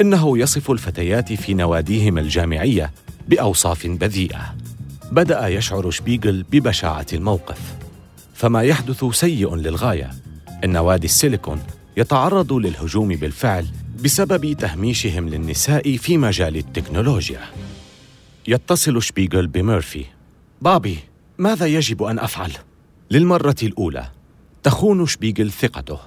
إنه 0.00 0.38
يصف 0.38 0.70
الفتيات 0.70 1.32
في 1.32 1.54
نواديهم 1.54 2.18
الجامعية 2.18 2.92
بأوصاف 3.28 3.86
بذيئة. 3.86 4.54
بدأ 5.12 5.48
يشعر 5.48 5.90
شبيغل 5.90 6.44
ببشاعة 6.52 7.06
الموقف. 7.12 7.60
فما 8.34 8.62
يحدث 8.62 9.04
سيء 9.04 9.54
للغاية 9.54 10.10
إن 10.64 10.76
وادي 10.76 11.04
السيليكون 11.04 11.62
يتعرض 11.96 12.52
للهجوم 12.52 13.08
بالفعل 13.08 13.66
بسبب 14.04 14.52
تهميشهم 14.52 15.28
للنساء 15.28 15.96
في 15.96 16.18
مجال 16.18 16.56
التكنولوجيا. 16.56 17.40
يتصل 18.48 19.02
شبيغل 19.02 19.46
بميرفي. 19.46 20.04
بوبي! 20.62 21.07
ماذا 21.38 21.66
يجب 21.66 22.02
أن 22.02 22.18
أفعل؟ 22.18 22.52
للمرة 23.10 23.56
الأولى 23.62 24.04
تخون 24.62 25.06
شبيغل 25.06 25.50
ثقته 25.50 25.98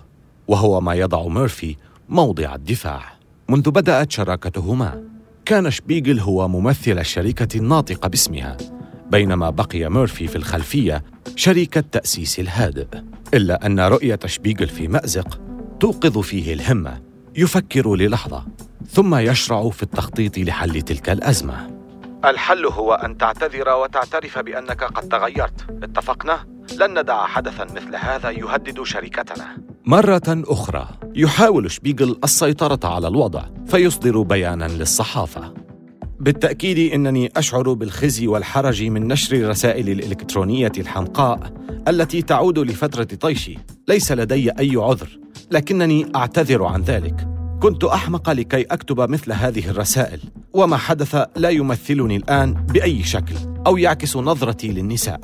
وهو 0.47 0.81
ما 0.81 0.93
يضع 0.93 1.27
ميرفي 1.27 1.75
موضع 2.09 2.55
الدفاع. 2.55 3.13
منذ 3.49 3.71
بدأت 3.71 4.11
شراكتهما 4.11 5.03
كان 5.45 5.71
شبيغل 5.71 6.19
هو 6.19 6.47
ممثل 6.47 6.99
الشركة 6.99 7.57
الناطقة 7.57 8.07
باسمها 8.07 8.57
بينما 9.11 9.49
بقي 9.49 9.89
ميرفي 9.89 10.27
في 10.27 10.35
الخلفية 10.35 11.03
شريك 11.35 11.81
التأسيس 11.91 12.39
الهادئ. 12.39 12.87
إلا 13.33 13.65
أن 13.65 13.79
رؤية 13.79 14.19
شبيغل 14.25 14.67
في 14.67 14.87
مأزق 14.87 15.41
توقظ 15.79 16.17
فيه 16.17 16.53
الهمة 16.53 17.01
يفكر 17.35 17.95
للحظة 17.95 18.45
ثم 18.89 19.15
يشرع 19.15 19.69
في 19.69 19.83
التخطيط 19.83 20.37
لحل 20.37 20.81
تلك 20.81 21.09
الأزمة. 21.09 21.80
الحل 22.25 22.65
هو 22.65 22.93
أن 22.93 23.17
تعتذر 23.17 23.69
وتعترف 23.69 24.39
بأنك 24.39 24.83
قد 24.83 25.09
تغيرت. 25.09 25.83
اتفقنا؟ 25.83 26.39
لن 26.79 26.99
ندع 26.99 27.25
حدثا 27.25 27.63
مثل 27.63 27.95
هذا 27.95 28.29
يهدد 28.29 28.83
شركتنا. 28.83 29.57
مرة 29.85 30.21
أخرى 30.27 30.87
يحاول 31.15 31.71
شبيغل 31.71 32.19
السيطرة 32.23 32.79
على 32.83 33.07
الوضع 33.07 33.43
فيصدر 33.67 34.21
بيانا 34.21 34.65
للصحافة. 34.65 35.53
بالتأكيد 36.19 36.93
إنني 36.93 37.31
أشعر 37.37 37.73
بالخزي 37.73 38.27
والحرج 38.27 38.83
من 38.83 39.07
نشر 39.07 39.35
الرسائل 39.35 39.89
الإلكترونية 39.89 40.71
الحمقاء 40.77 41.53
التي 41.87 42.21
تعود 42.21 42.59
لفترة 42.59 43.03
طيشي. 43.03 43.57
ليس 43.87 44.11
لدي 44.11 44.51
أي 44.59 44.71
عذر 44.75 45.19
لكنني 45.51 46.11
أعتذر 46.15 46.63
عن 46.63 46.81
ذلك. 46.81 47.27
كنت 47.61 47.83
أحمق 47.83 48.29
لكي 48.29 48.61
أكتب 48.61 49.09
مثل 49.09 49.31
هذه 49.31 49.69
الرسائل 49.69 50.19
وما 50.53 50.77
حدث 50.77 51.15
لا 51.35 51.49
يمثلني 51.49 52.15
الآن 52.15 52.53
بأي 52.53 53.03
شكل 53.03 53.35
أو 53.67 53.77
يعكس 53.77 54.17
نظرتي 54.17 54.67
للنساء. 54.67 55.21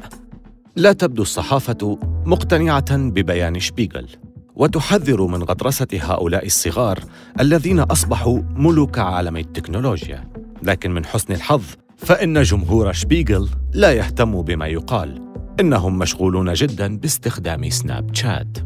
لا 0.75 0.93
تبدو 0.93 1.21
الصحافة 1.21 1.99
مقتنعة 2.25 2.97
ببيان 2.97 3.59
شبيغل 3.59 4.07
وتحذر 4.55 5.27
من 5.27 5.43
غطرسة 5.43 5.87
هؤلاء 5.93 6.45
الصغار 6.45 6.99
الذين 7.39 7.79
أصبحوا 7.79 8.41
ملوك 8.55 8.99
عالم 8.99 9.37
التكنولوجيا. 9.37 10.31
لكن 10.63 10.91
من 10.91 11.05
حسن 11.05 11.33
الحظ 11.33 11.63
فإن 11.97 12.41
جمهور 12.43 12.93
شبيغل 12.93 13.49
لا 13.73 13.91
يهتم 13.91 14.41
بما 14.41 14.67
يقال 14.67 15.21
إنهم 15.59 15.97
مشغولون 15.97 16.53
جدا 16.53 16.97
باستخدام 16.97 17.69
سناب 17.69 18.15
شات. 18.15 18.57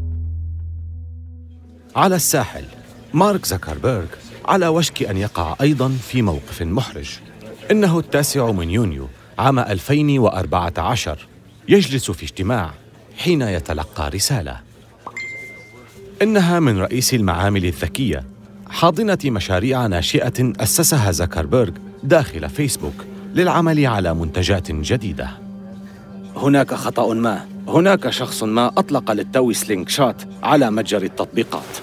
على 1.96 2.16
الساحل 2.16 2.64
مارك 3.14 3.46
زكربيرغ 3.46 4.06
على 4.44 4.68
وشك 4.68 5.02
أن 5.02 5.16
يقع 5.16 5.56
أيضا 5.60 5.88
في 5.88 6.22
موقف 6.22 6.62
محرج. 6.62 7.10
إنه 7.70 7.98
التاسع 7.98 8.50
من 8.50 8.70
يونيو 8.70 9.08
عام 9.38 9.58
2014 9.58 11.26
يجلس 11.68 12.10
في 12.10 12.22
اجتماع 12.22 12.70
حين 13.16 13.42
يتلقى 13.42 14.10
رسالة. 14.10 14.60
إنها 16.22 16.60
من 16.60 16.78
رئيس 16.78 17.14
المعامل 17.14 17.64
الذكية 17.64 18.24
حاضنة 18.70 19.18
مشاريع 19.24 19.86
ناشئة 19.86 20.52
أسسها 20.60 21.10
زكربيرغ 21.10 21.72
داخل 22.02 22.48
فيسبوك 22.48 23.04
للعمل 23.34 23.86
على 23.86 24.14
منتجات 24.14 24.70
جديدة. 24.70 25.28
هناك 26.36 26.74
خطأ 26.74 27.14
ما. 27.14 27.46
هناك 27.68 28.10
شخص 28.10 28.42
ما 28.42 28.66
أطلق 28.66 29.12
للتو 29.12 29.52
Slingshot 29.52 30.26
على 30.42 30.70
متجر 30.70 31.02
التطبيقات. 31.02 31.78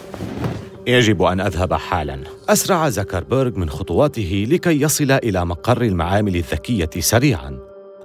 يجب 0.90 1.24
أن 1.24 1.42
أذهب 1.42 1.74
حالا. 1.74 2.20
أسرع 2.50 2.90
زكربيرغ 2.90 3.60
من 3.60 3.70
خطواته 3.70 4.48
لكي 4.50 4.82
يصل 4.82 5.12
إلى 5.12 5.46
مقر 5.46 5.82
المعامل 5.82 6.36
الذكية 6.36 6.90
سريعا. 7.00 7.60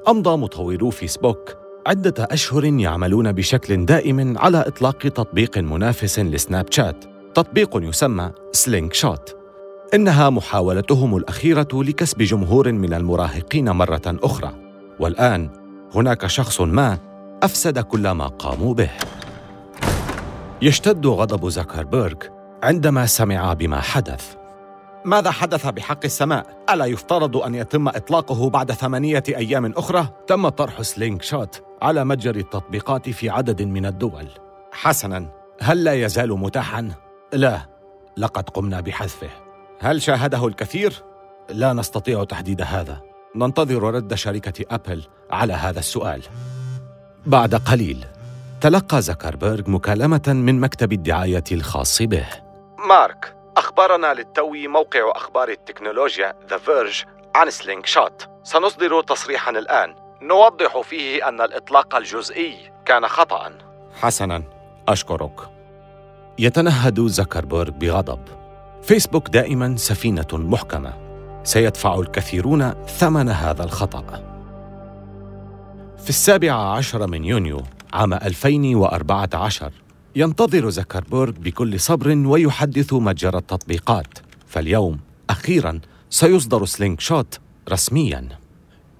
أمضى 0.09 0.37
مطورو 0.37 0.91
فيسبوك 0.91 1.57
عدة 1.87 2.15
أشهر 2.19 2.65
يعملون 2.65 3.33
بشكل 3.33 3.87
دائم 3.87 4.39
على 4.39 4.59
إطلاق 4.59 4.99
تطبيق 4.99 5.59
منافس 5.59 6.19
لسناب 6.19 6.67
شات. 6.71 7.05
تطبيق 7.35 7.71
يسمى 7.83 8.31
Slingshot 8.53 9.37
إنها 9.95 10.31
محاولتهم 10.31 11.17
الأخيرة 11.17 11.69
لكسب 11.73 12.23
جمهور 12.23 12.73
من 12.73 12.95
المراهقين 12.95 13.71
مرة 13.71 14.03
أخرى. 14.07 14.53
والآن 15.01 15.51
هناك 15.95 16.27
شخص 16.27 16.61
ما 16.61 16.99
أفسد 17.43 17.79
كل 17.79 18.11
ما 18.11 18.27
قاموا 18.27 18.75
به. 18.75 18.91
يشتد 20.63 21.07
غضب 21.07 21.49
زكربيرغ 21.49 22.34
عندما 22.63 23.07
سمع 23.07 23.53
بما 23.53 23.81
حدث 23.81 24.35
ماذا 25.05 25.31
حدث 25.31 25.67
بحق 25.67 26.05
السماء؟ 26.05 26.65
ألا 26.71 26.85
يفترض 26.85 27.37
أن 27.37 27.55
يتم 27.55 27.89
إطلاقه 27.89 28.51
بعد 28.51 28.73
ثمانية 28.73 29.23
أيام 29.29 29.73
أخرى؟ 29.77 30.09
تم 30.27 30.49
طرح 30.49 30.83
Slingshot 30.83 31.63
على 31.83 32.05
متجر 32.05 32.37
التطبيقات 32.37 33.11
في 33.11 33.31
عدد 33.31 33.63
من 33.63 33.87
الدول 33.87 34.29
حسناً 34.73 35.29
هل 35.61 35.85
لا 35.85 35.95
يزال 35.95 36.39
متاحاً؟ 36.39 36.91
لا 37.33 37.61
لقد 38.17 38.51
قمنا 38.51 38.81
بحذفه 38.81 39.31
هل 39.81 40.03
شاهده 40.03 40.47
الكثير؟ 40.47 41.03
لا 41.51 41.73
نستطيع 41.73 42.25
تحديد 42.25 42.63
هذا 42.63 43.01
ننتظر 43.37 43.83
رد 43.83 44.15
شركة 44.15 44.65
أبل 44.71 45.03
على 45.31 45.53
هذا 45.53 45.79
السؤال 45.79 46.23
بعد 47.27 47.55
قليل 47.55 48.05
تلقى 48.61 49.03
زكربيرغ 49.03 49.71
مكالمة 49.71 50.23
من 50.29 50.61
مكتب 50.61 50.93
الدعاية 50.93 51.45
الخاص 51.53 52.03
به 52.03 52.44
مارك 52.85 53.37
أخبرنا 53.57 54.15
للتو 54.15 54.53
موقع 54.53 55.13
أخبار 55.17 55.49
التكنولوجيا 55.49 56.35
The 56.51 56.59
Verge 56.59 57.05
عن 57.35 57.51
Slingshot 57.51 58.29
سنصدر 58.43 59.03
تصريحا 59.03 59.51
الآن. 59.51 59.95
نوضح 60.23 60.81
فيه 60.81 61.29
أن 61.29 61.41
الإطلاق 61.41 61.97
الجزئي 61.97 62.73
كان 62.87 63.09
خطأ 63.09 63.59
حسنا. 64.01 64.43
أشكرك. 64.89 65.41
يتنهد 66.39 67.01
زكربيرغ 67.01 67.71
بغضب. 67.71 68.21
فيسبوك 68.83 69.29
دائما 69.29 69.77
سفينة 69.77 70.29
محكمة. 70.33 70.93
سيدفع 71.45 71.95
الكثيرون 71.95 72.71
ثمن 72.87 73.29
هذا 73.29 73.65
الخطأ. 73.65 74.05
في 76.03 76.11
السابع 76.11 76.53
عشر 76.53 77.07
من 77.07 77.25
يونيو 77.25 77.63
عام 77.93 78.15
2014 78.15 79.84
ينتظر 80.17 80.71
زكربيرغ 80.71 81.31
بكل 81.31 81.81
صبر 81.81 82.17
ويحدث 82.17 82.93
متجر 82.93 83.39
التطبيقات. 83.39 84.19
فاليوم 84.47 84.99
أخيرا 85.31 85.81
سيصدر 86.11 86.65
Slingshot 86.65 87.39
رسميا. 87.71 88.29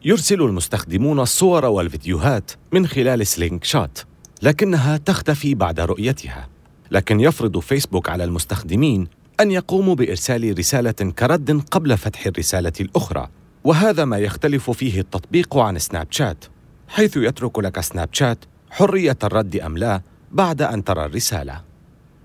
يرسل 0.05 0.43
المستخدمون 0.43 1.21
الصور 1.21 1.65
والفيديوهات 1.65 2.51
من 2.73 2.87
خلال 2.87 3.27
Slingshot 3.27 4.05
لكنها 4.43 4.97
تختفي 4.97 5.55
بعد 5.55 5.81
رؤيتها. 5.81 6.49
لكن 6.91 7.21
يفرض 7.21 7.59
فيسبوك 7.59 8.09
على 8.09 8.25
المستخدمين 8.25 9.09
أن 9.41 9.51
يقوموا 9.51 9.95
بإرسال 9.95 10.59
رسالة 10.59 10.91
كرد 10.91 11.63
قبل 11.71 11.99
فتح 11.99 12.27
الرسالة 12.27 12.73
الأخرى. 12.81 13.29
وهذا 13.65 14.05
ما 14.05 14.19
يختلف 14.19 14.71
فيه 14.71 15.01
التطبيق 15.01 15.57
عن 15.57 15.79
سناب 15.79 16.07
شات 16.11 16.45
حيث 16.89 17.17
يترك 17.17 17.59
لك 17.59 17.81
سناب 17.81 18.09
شات 18.13 18.45
حرية 18.71 19.19
الرد 19.25 19.57
أم 19.57 19.79
لا 19.79 20.01
بعد 20.35 20.63
أن 20.63 20.85
ترى 20.85 21.05
الرسالة. 21.05 21.61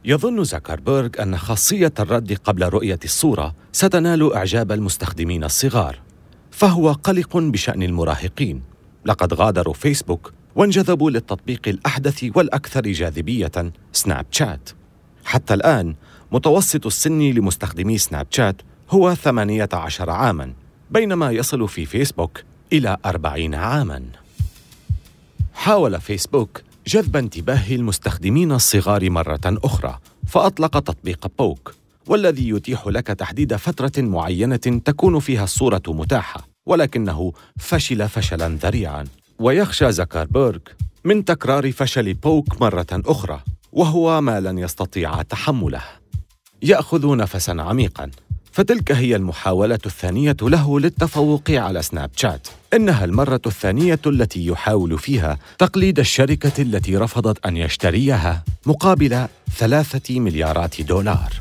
يظن 0.05 0.43
زكربيرغ 0.43 1.09
أن 1.19 1.37
خاصية 1.37 1.93
الرد 1.99 2.37
قبل 2.43 2.69
رؤية 2.69 2.99
الصورة 3.03 3.55
ستنال 3.71 4.33
إعجاب 4.33 4.71
المستخدمين 4.71 5.43
الصغار 5.43 5.99
فهو 6.51 6.91
قلق 6.91 7.37
بشأن 7.37 7.83
المراهقين. 7.83 8.63
لقد 9.05 9.33
غادروا 9.33 9.73
فيسبوك 9.73 10.33
وانجذبوا 10.55 11.11
للتطبيق 11.11 11.67
الأحدث 11.67 12.25
والأكثر 12.35 12.81
جاذبية 12.81 13.51
سناب 13.93 14.25
شات. 14.31 14.69
حتى 15.25 15.53
الآن 15.53 15.95
متوسط 16.31 16.85
السن 16.85 17.19
لمستخدمي 17.19 17.97
سناب 17.97 18.27
شات 18.29 18.61
هو 18.89 19.15
18 19.15 20.09
عاماً 20.09 20.53
بينما 20.91 21.31
يصل 21.31 21.67
في 21.67 21.85
فيسبوك 21.85 22.43
إلى 22.73 22.97
40 23.05 23.55
عاماً. 23.55 24.03
حاول 25.53 26.01
فيسبوك 26.01 26.61
جذب 26.89 27.15
انتباه 27.15 27.71
المستخدمين 27.71 28.51
الصغار 28.51 29.09
مرة 29.09 29.39
أخرى 29.45 29.99
فأطلق 30.27 30.79
تطبيق 30.79 31.27
Poke 31.39 31.75
والذي 32.07 32.49
يتيح 32.49 32.87
لك 32.87 33.07
تحديد 33.07 33.55
فترة 33.55 33.91
معينة 33.97 34.81
تكون 34.85 35.19
فيها 35.19 35.43
الصورة 35.43 35.81
متاحة 35.87 36.47
ولكنه 36.65 37.33
فشل 37.59 38.09
فشلا 38.09 38.57
ذريعا. 38.61 39.05
ويخشى 39.39 39.91
زكربيرغ 39.91 40.59
من 41.03 41.25
تكرار 41.25 41.71
فشل 41.71 42.13
Poke 42.13 42.61
مرة 42.61 42.87
أخرى 42.91 43.41
وهو 43.71 44.21
ما 44.21 44.39
لن 44.39 44.57
يستطيع 44.57 45.21
تحمله. 45.21 45.83
يأخذ 46.61 47.15
نفسا 47.15 47.51
عميقا 47.51 48.11
فتلك 48.51 48.91
هي 48.91 49.15
المحاولة 49.15 49.79
الثانية 49.85 50.37
له 50.41 50.79
للتفوق 50.79 51.51
على 51.51 51.81
سناب 51.81 52.11
شات. 52.15 52.47
إنها 52.73 53.05
المرة 53.05 53.41
الثانية 53.45 53.99
التي 54.05 54.45
يحاول 54.45 54.99
فيها 54.99 55.39
تقليد 55.57 55.99
الشركة 55.99 56.61
التي 56.61 56.97
رفضت 56.97 57.45
أن 57.45 57.57
يشتريها 57.57 58.43
مقابل 58.65 59.27
ثلاثة 59.57 60.19
مليارات 60.19 60.81
دولار. 60.81 61.33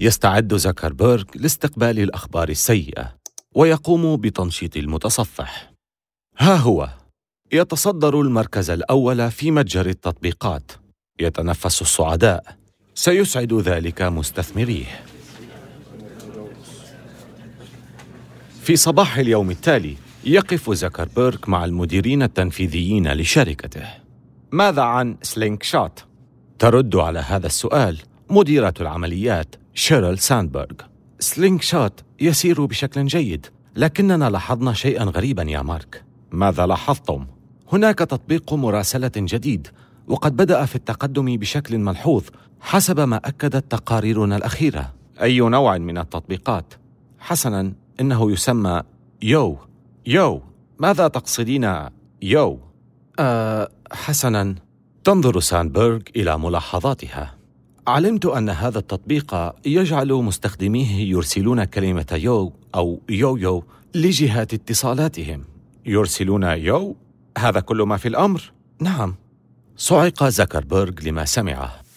يستعد 0.00 0.54
زكربيرغ 0.54 1.24
لاستقبال 1.34 1.98
الأخبار 1.98 2.48
السيئة 2.48 3.14
ويقوم 3.54 4.16
بتنشيط 4.16 4.76
المتصفح. 4.76 5.72
ها 6.38 6.56
هو 6.56 6.88
يتصدر 7.52 8.20
المركز 8.20 8.70
الأول 8.70 9.30
في 9.30 9.50
متجر 9.50 9.86
التطبيقات 9.86 10.72
يتنفس 11.20 11.82
الصعداء 11.82 12.56
سيسعد 12.94 13.52
ذلك 13.52 14.02
مستثمريه. 14.02 15.04
في 18.68 18.76
صباح 18.76 19.18
اليوم 19.18 19.50
التالي 19.50 19.96
يقف 20.24 20.70
زكربيرغ 20.70 21.38
مع 21.46 21.64
المديرين 21.64 22.22
التنفيذيين 22.22 23.12
لشركته 23.12 23.82
ماذا 24.52 24.82
عن 24.82 25.16
Slingshot؟ 25.22 26.04
ترد 26.58 26.96
على 26.96 27.18
هذا 27.18 27.46
السؤال 27.46 27.98
مديرة 28.30 28.74
العمليات 28.80 29.54
شيرل 29.74 30.18
ساندبرغ 30.18 30.74
Slingshot 31.20 32.00
يسير 32.20 32.64
بشكل 32.64 33.06
جيد 33.06 33.46
لكننا 33.76 34.30
لاحظنا 34.30 34.72
شيئا 34.72 35.04
غريبا 35.04 35.42
يا 35.42 35.62
مارك 35.62 36.04
ماذا 36.32 36.66
لاحظتم؟ 36.66 37.26
هناك 37.72 37.98
تطبيق 37.98 38.52
مراسلة 38.52 39.12
جديد 39.16 39.68
وقد 40.08 40.36
بدأ 40.36 40.64
في 40.64 40.76
التقدم 40.76 41.36
بشكل 41.36 41.78
ملحوظ 41.78 42.24
حسب 42.60 43.00
ما 43.00 43.16
أكدت 43.16 43.70
تقاريرنا 43.70 44.36
الأخيرة 44.36 44.92
أي 45.22 45.38
نوع 45.40 45.78
من 45.78 45.98
التطبيقات؟ 45.98 46.74
حسنا 47.18 47.72
إنه 48.00 48.32
يسمى 48.32 48.82
Yo. 49.22 49.58
Yo. 50.06 50.42
ماذا 50.78 51.08
تقصدين 51.08 51.74
Yo؟ 52.22 52.58
أه 53.18 53.68
حسنا. 53.92 54.54
تنظر 55.04 55.40
ساندبرغ 55.40 56.00
إلى 56.16 56.38
ملاحظاتها. 56.38 57.34
علمت 57.86 58.26
أن 58.26 58.50
هذا 58.50 58.78
التطبيق 58.78 59.52
يجعل 59.66 60.12
مستخدميه 60.12 61.10
يرسلون 61.10 61.64
كلمة 61.64 62.06
Yo 62.12 62.52
أو 62.74 63.00
Yo 63.08 63.36
Yo 63.36 63.64
لجهات 63.94 64.54
اتصالاتهم. 64.54 65.44
يرسلون 65.86 66.42
Yo؟ 66.42 66.96
هذا 67.38 67.60
كل 67.60 67.82
ما 67.82 67.96
في 67.96 68.08
الأمر؟ 68.08 68.52
نعم. 68.80 69.14
صعق 69.76 70.24
زكربيرغ 70.24 70.92
لما 71.02 71.24
سمعه. 71.24 71.87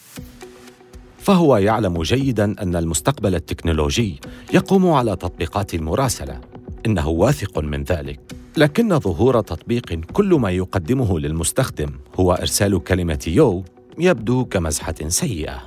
فهو 1.21 1.57
يعلم 1.57 2.01
جيدا 2.01 2.62
أن 2.62 2.75
المستقبل 2.75 3.36
التكنولوجي 3.36 4.19
يقوم 4.53 4.91
على 4.91 5.15
تطبيقات 5.15 5.73
المراسلة. 5.73 6.41
إنه 6.86 7.07
واثق 7.07 7.60
من 7.60 7.84
ذلك. 7.84 8.19
لكن 8.57 8.99
ظهور 8.99 9.41
تطبيق 9.41 9.99
كل 10.13 10.34
ما 10.34 10.51
يقدمه 10.51 11.19
للمستخدم 11.19 11.89
هو 12.15 12.34
إرسال 12.34 12.84
كلمة 12.84 13.23
Yo 13.28 13.63
يبدو 13.99 14.45
كمزحة 14.45 14.95
سيئة. 15.07 15.62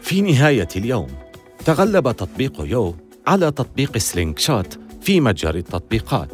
في 0.00 0.20
نهاية 0.20 0.68
اليوم 0.76 1.06
تغلب 1.64 2.12
تطبيق 2.12 2.60
Yo 2.60 2.94
على 3.26 3.50
تطبيق 3.50 3.98
Slingshot 3.98 4.78
في 5.00 5.20
متجر 5.20 5.54
التطبيقات. 5.54 6.30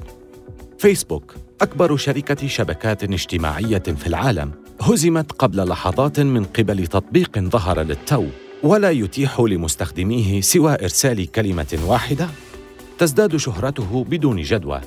فيسبوك 0.79 1.35
أكبر 1.61 1.97
شركة 1.97 2.47
شبكات 2.47 3.05
اجتماعية 3.05 3.79
في 3.79 4.07
العالم 4.07 4.64
هزمت 4.87 5.33
قبل 5.33 5.69
لحظات 5.69 6.21
من 6.21 6.45
قبل 6.45 6.87
تطبيق 6.87 7.39
ظهر 7.39 7.81
للتو 7.81 8.27
ولا 8.63 8.91
يتيح 8.91 9.41
لمستخدميه 9.41 10.41
سوى 10.41 10.75
إرسال 10.75 11.31
كلمة 11.31 11.79
واحدة. 11.87 12.29
تزداد 12.99 13.37
شهرته 13.37 14.05
بدون 14.05 14.43
جدوى. 14.43 14.81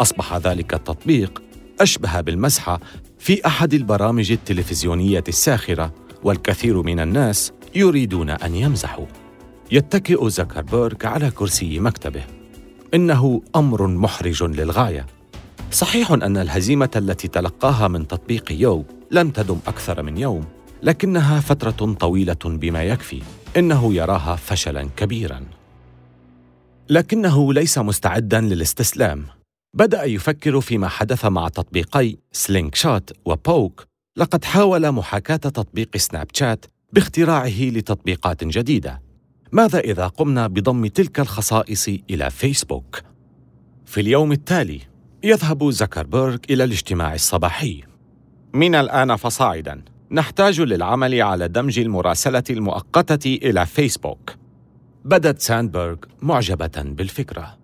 أصبح 0.00 0.36
ذلك 0.36 0.74
التطبيق 0.74 1.42
أشبه 1.80 2.20
بالمسحة 2.20 2.80
في 3.18 3.46
أحد 3.46 3.74
البرامج 3.74 4.32
التلفزيونية 4.32 5.24
الساخرة 5.28 5.94
والكثير 6.22 6.82
من 6.82 7.00
الناس 7.00 7.52
يريدون 7.74 8.30
أن 8.30 8.54
يمزحوا. 8.54 9.06
يتكئ 9.72 10.28
زكربيرغ 10.28 10.96
على 11.04 11.30
كرسي 11.30 11.78
مكتبه. 11.78 12.22
إنه 12.94 13.42
أمر 13.56 13.86
محرج 13.86 14.42
للغاية. 14.42 15.06
صحيح 15.72 16.12
أن 16.12 16.36
الهزيمة 16.36 16.90
التي 16.96 17.28
تلقاها 17.28 17.88
من 17.88 18.08
تطبيق 18.08 18.52
يو 18.52 18.84
لم 19.12 19.30
تدم 19.30 19.58
أكثر 19.66 20.02
من 20.02 20.18
يوم 20.18 20.44
لكنها 20.82 21.40
فترة 21.40 21.94
طويلة 21.94 22.36
بما 22.44 22.82
يكفي 22.82 23.22
إنه 23.56 23.94
يراها 23.94 24.36
فشلاً 24.36 24.88
كبيراً. 24.96 25.44
لكنه 26.88 27.52
ليس 27.52 27.78
مستعداً 27.78 28.40
للاستسلام. 28.40 29.26
بدأ 29.74 30.04
يفكر 30.04 30.60
فيما 30.60 30.88
حدث 30.88 31.24
مع 31.24 31.48
تطبيقي 31.48 32.16
سلينك 32.32 32.74
شوت 32.74 33.12
وبوك. 33.24 33.84
لقد 34.16 34.44
حاول 34.44 34.92
محاكاة 34.92 35.36
تطبيق 35.36 35.96
سناب 35.96 36.26
شات 36.32 36.64
باختراعه 36.92 37.60
لتطبيقات 37.60 38.44
جديدة. 38.44 39.02
ماذا 39.52 39.78
إذا 39.78 40.06
قمنا 40.06 40.46
بضم 40.46 40.86
تلك 40.86 41.20
الخصائص 41.20 41.88
إلى 41.88 42.30
فيسبوك؟ 42.30 43.02
في 43.86 44.00
اليوم 44.00 44.32
التالي 44.32 44.80
يذهب 45.24 45.70
زكربيرغ 45.70 46.36
إلى 46.50 46.64
الاجتماع 46.64 47.14
الصباحي. 47.14 47.89
من 48.54 48.74
الآن 48.74 49.16
فصاعدا. 49.16 49.82
نحتاج 50.10 50.60
للعمل 50.60 51.22
على 51.22 51.48
دمج 51.48 51.78
المراسلة 51.78 52.44
المؤقتة 52.50 53.38
إلى 53.42 53.66
فيسبوك. 53.66 54.30
بدت 55.04 55.40
ساندبرغ 55.40 55.96
معجبة 56.22 56.70
بالفكرة. 56.76 57.58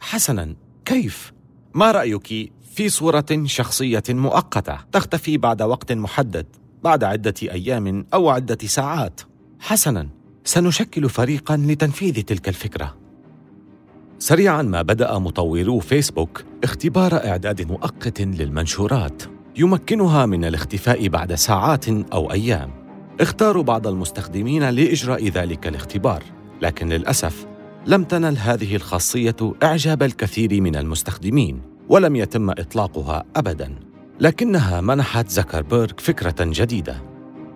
حسنا 0.00 0.54
كيف؟ 0.84 1.32
ما 1.74 1.90
رأيك 1.90 2.52
في 2.74 2.88
صورة 2.88 3.26
شخصية 3.44 4.02
مؤقتة 4.08 4.78
تختفي 4.92 5.38
بعد 5.38 5.62
وقت 5.62 5.92
محدد 5.92 6.46
بعد 6.84 7.04
عدة 7.04 7.34
أيام 7.42 8.06
أو 8.14 8.30
عدة 8.30 8.58
ساعات؟ 8.66 9.20
حسنا 9.60 10.08
سنشكل 10.44 11.08
فريقا 11.08 11.56
لتنفيذ 11.56 12.22
تلك 12.22 12.48
الفكرة. 12.48 12.96
سريعا 14.18 14.62
ما 14.62 14.82
بدأ 14.82 15.18
مطورو 15.18 15.78
فيسبوك 15.78 16.44
اختبار 16.64 17.14
إعداد 17.14 17.62
مؤقت 17.70 18.20
للمنشورات. 18.20 19.22
يمكنها 19.56 20.26
من 20.26 20.44
الاختفاء 20.44 21.08
بعد 21.08 21.34
ساعات 21.34 21.88
أو 21.88 22.32
أيام. 22.32 22.70
اختاروا 23.20 23.62
بعض 23.62 23.86
المستخدمين 23.86 24.70
لإجراء 24.70 25.28
ذلك 25.28 25.66
الاختبار 25.66 26.22
لكن 26.62 26.88
للأسف 26.88 27.46
لم 27.86 28.04
تنل 28.04 28.38
هذه 28.38 28.76
الخاصية 28.76 29.36
إعجاب 29.62 30.02
الكثير 30.02 30.60
من 30.60 30.76
المستخدمين 30.76 31.60
ولم 31.88 32.16
يتم 32.16 32.50
إطلاقها 32.50 33.24
ابدا. 33.36 33.74
لكنها 34.20 34.80
منحت 34.80 35.28
زكربيرغ 35.28 35.92
فكرة 35.98 36.34
جديدة. 36.40 37.02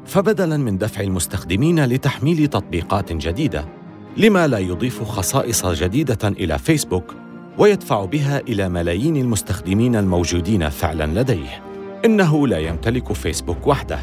فبدلا 0.07 0.57
من 0.57 0.79
دفع 0.79 1.01
المستخدمين 1.01 1.85
لتحميل 1.85 2.47
تطبيقات 2.47 3.13
جديدة 3.13 3.69
لما 4.17 4.47
لا 4.47 4.59
يضيف 4.59 5.03
خصائص 5.03 5.67
جديدة 5.67 6.29
إلى 6.29 6.59
فيسبوك 6.59 7.15
ويدفع 7.59 8.05
بها 8.05 8.41
إلى 8.41 8.69
ملايين 8.69 9.17
المستخدمين 9.17 9.97
الموجودين 9.97 10.69
فعلا 10.69 11.21
لديه. 11.21 11.65
إنه 12.05 12.47
لا 12.47 12.59
يمتلك 12.59 13.13
فيسبوك 13.13 13.67
وحده 13.67 13.99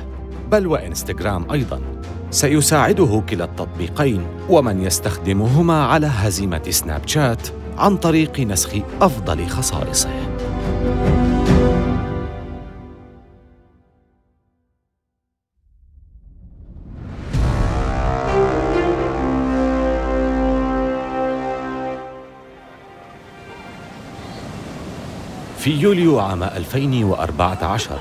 بل 0.52 0.68
وإنستغرام 0.68 1.52
أيضا. 1.52 1.82
سيساعده 2.32 3.24
كلا 3.30 3.44
التطبيقين 3.44 4.22
ومن 4.50 4.82
يستخدمهما 4.82 5.84
على 5.84 6.08
هزيمة 6.08 6.64
سناب 6.70 7.08
شات 7.08 7.48
عن 7.78 7.98
طريق 7.98 8.40
نسخ 8.40 8.76
أفضل 9.02 9.48
خصائصه. 9.48 10.10
في 25.64 25.72
يوليو 25.72 26.20
عام 26.20 26.44
2014 26.44 28.00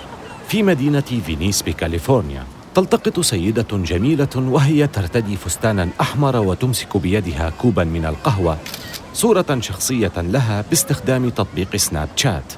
في 0.49 0.63
مدينة 0.63 1.01
فينيس 1.27 1.63
بكاليفورنيا 1.63 2.45
تلتقط 2.75 3.21
سيدة 3.21 3.67
جميلة 3.73 4.29
وهي 4.37 4.87
ترتدي 4.87 5.37
فستانا 5.37 5.89
أحمر 6.01 6.37
وتمسك 6.37 6.97
بيدها 6.97 7.51
كوبا 7.51 7.85
من 7.85 8.05
القهوة 8.05 8.59
صورة 9.15 9.59
شخصية 9.61 10.13
لها 10.17 10.65
باستخدام 10.71 11.29
تطبيق 11.29 11.77
سناب 11.77 12.09
شات 12.17 12.53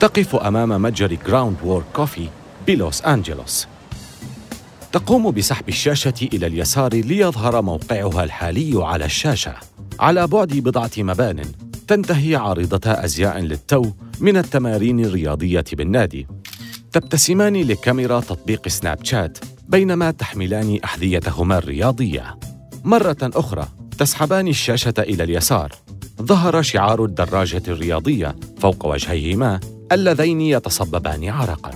تقف 0.00 0.36
أمام 0.36 0.82
متجر 0.82 1.18
Groundwork 1.26 1.84
Coffee 1.92 2.28
بلوس 2.66 3.02
أنجلوس. 3.02 3.66
تقوم 4.92 5.30
بسحب 5.30 5.68
الشاشة 5.68 6.28
إلى 6.32 6.46
اليسار 6.46 6.94
ليظهر 6.94 7.62
موقعها 7.62 8.24
الحالي 8.24 8.84
على 8.84 9.04
الشاشة 9.04 9.54
على 10.00 10.26
بعد 10.26 10.48
بضعة 10.48 10.90
مبان. 10.98 11.67
تنتهي 11.88 12.36
عارضة 12.36 12.90
أزياء 12.90 13.38
للتو 13.38 13.84
من 14.20 14.36
التمارين 14.36 15.00
الرياضية 15.00 15.64
بالنادي. 15.72 16.26
تبتسمان 16.92 17.56
لكاميرا 17.56 18.20
تطبيق 18.20 18.68
سناب 18.68 19.04
شات 19.04 19.38
بينما 19.68 20.10
تحملان 20.10 20.78
أحذيتهما 20.84 21.58
الرياضية. 21.58 22.38
مرة 22.84 23.16
أخرى 23.22 23.68
تسحبان 23.98 24.48
الشاشة 24.48 24.94
إلى 24.98 25.24
اليسار. 25.24 25.72
ظهر 26.22 26.62
شعار 26.62 27.04
الدراجة 27.04 27.62
الرياضية 27.68 28.36
فوق 28.58 28.86
وجهيهما 28.86 29.60
اللذين 29.92 30.40
يتصببان 30.40 31.28
عرقا. 31.28 31.70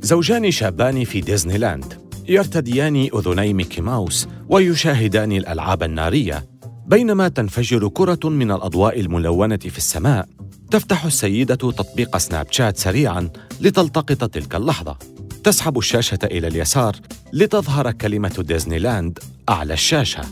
زوجان 0.00 0.50
شابان 0.50 1.04
في 1.04 1.20
ديزني 1.20 1.58
لاند. 1.58 2.08
يرتديان 2.28 3.08
أذني 3.14 3.54
ميكي 3.54 3.80
ماوس 3.80 4.28
ويشاهدان 4.48 5.32
الألعاب 5.32 5.82
النارية 5.82 6.44
بينما 6.88 7.28
تنفجر 7.28 7.88
كرة 7.88 8.28
من 8.28 8.50
الأضواء 8.50 9.00
الملونة 9.00 9.56
في 9.56 9.78
السماء 9.78 10.28
تفتح 10.70 11.04
السيدة 11.04 11.54
تطبيق 11.54 12.16
سناب 12.16 12.46
شات 12.50 12.76
سريعا 12.76 13.28
لتلتقط 13.60 14.24
تلك 14.30 14.54
اللحظة. 14.54 14.96
تسحب 15.44 15.78
الشاشة 15.78 16.18
إلى 16.24 16.48
اليسار 16.48 16.96
لتظهر 17.32 17.92
كلمة 17.92 18.44
ديزني 18.48 18.78
لاند 18.78 19.18
أعلى 19.48 19.74
الشاشة. 19.74 20.22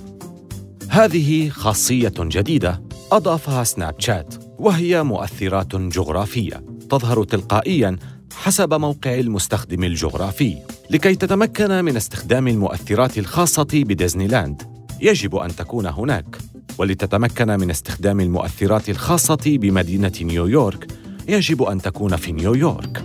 هذه 0.88 1.49
خاصية 1.49 2.14
جديدة 2.19 2.83
أضافها 3.12 3.64
سناب 3.64 4.01
شات 4.01 4.35
وهي 4.59 5.03
مؤثرات 5.03 5.77
جغرافية 5.77 6.64
تظهر 6.90 7.25
تلقائيا 7.25 7.97
حسب 8.37 8.75
موقع 8.75 9.14
المستخدم 9.14 9.85
الجغرافي 9.85 10.57
لكي 10.90 11.14
تتمكن 11.14 11.85
من 11.85 11.97
استخدام 11.97 12.49
المؤثرات 12.49 13.19
الخاصة 13.19 13.69
بديزني 13.73 14.27
لاند 14.27 14.76
يجب 15.00 15.37
أن 15.37 15.56
تكون 15.56 15.87
هناك 15.87 16.38
ولتتمكن 16.78 17.48
من 17.48 17.70
استخدام 17.70 18.20
المؤثرات 18.20 18.88
الخاصة 18.88 19.42
بمدينة 19.46 20.12
نيويورك 20.22 20.87
يجب 21.28 21.62
أن 21.62 21.82
تكون 21.82 22.16
في 22.16 22.32
نيويورك. 22.32 23.04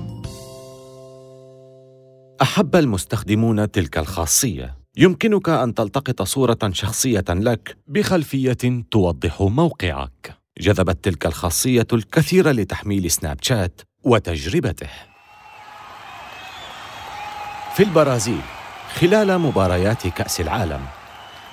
أحب 2.42 2.76
المستخدمون 2.76 3.72
تلك 3.72 3.98
الخاصية. 3.98 4.78
يمكنك 4.98 5.50
أن 5.50 5.74
تلتقط 5.74 6.22
صورة 6.22 6.60
شخصية 6.72 7.26
لك 7.30 7.78
بخلفية 7.88 8.84
توضح 8.92 9.42
موقعك. 9.42 10.38
جذبت 10.60 11.04
تلك 11.04 11.26
الخاصية 11.26 11.88
الكثير 11.94 12.50
لتحميل 12.50 13.12
سناب 13.12 13.38
شات 13.42 13.82
وتجربته. 14.04 14.90
في 17.76 17.84
البرازيل 17.84 18.42
خلال 18.96 19.40
مباريات 19.40 20.08
كأس 20.08 20.42
العالم 20.42 20.82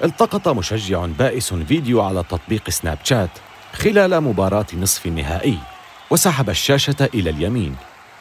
التقط 0.04 0.48
مشجع 0.48 1.06
بائس 1.06 1.54
فيديو 1.54 2.02
على 2.02 2.22
تطبيق 2.22 2.70
سناب 2.70 2.98
شات 3.04 3.30
خلال 3.72 4.20
مباراة 4.20 4.66
نصف 4.74 5.06
النهائي 5.06 5.58
وسحب 6.10 6.50
الشاشة 6.50 7.08
إلى 7.14 7.30
اليمين 7.30 7.76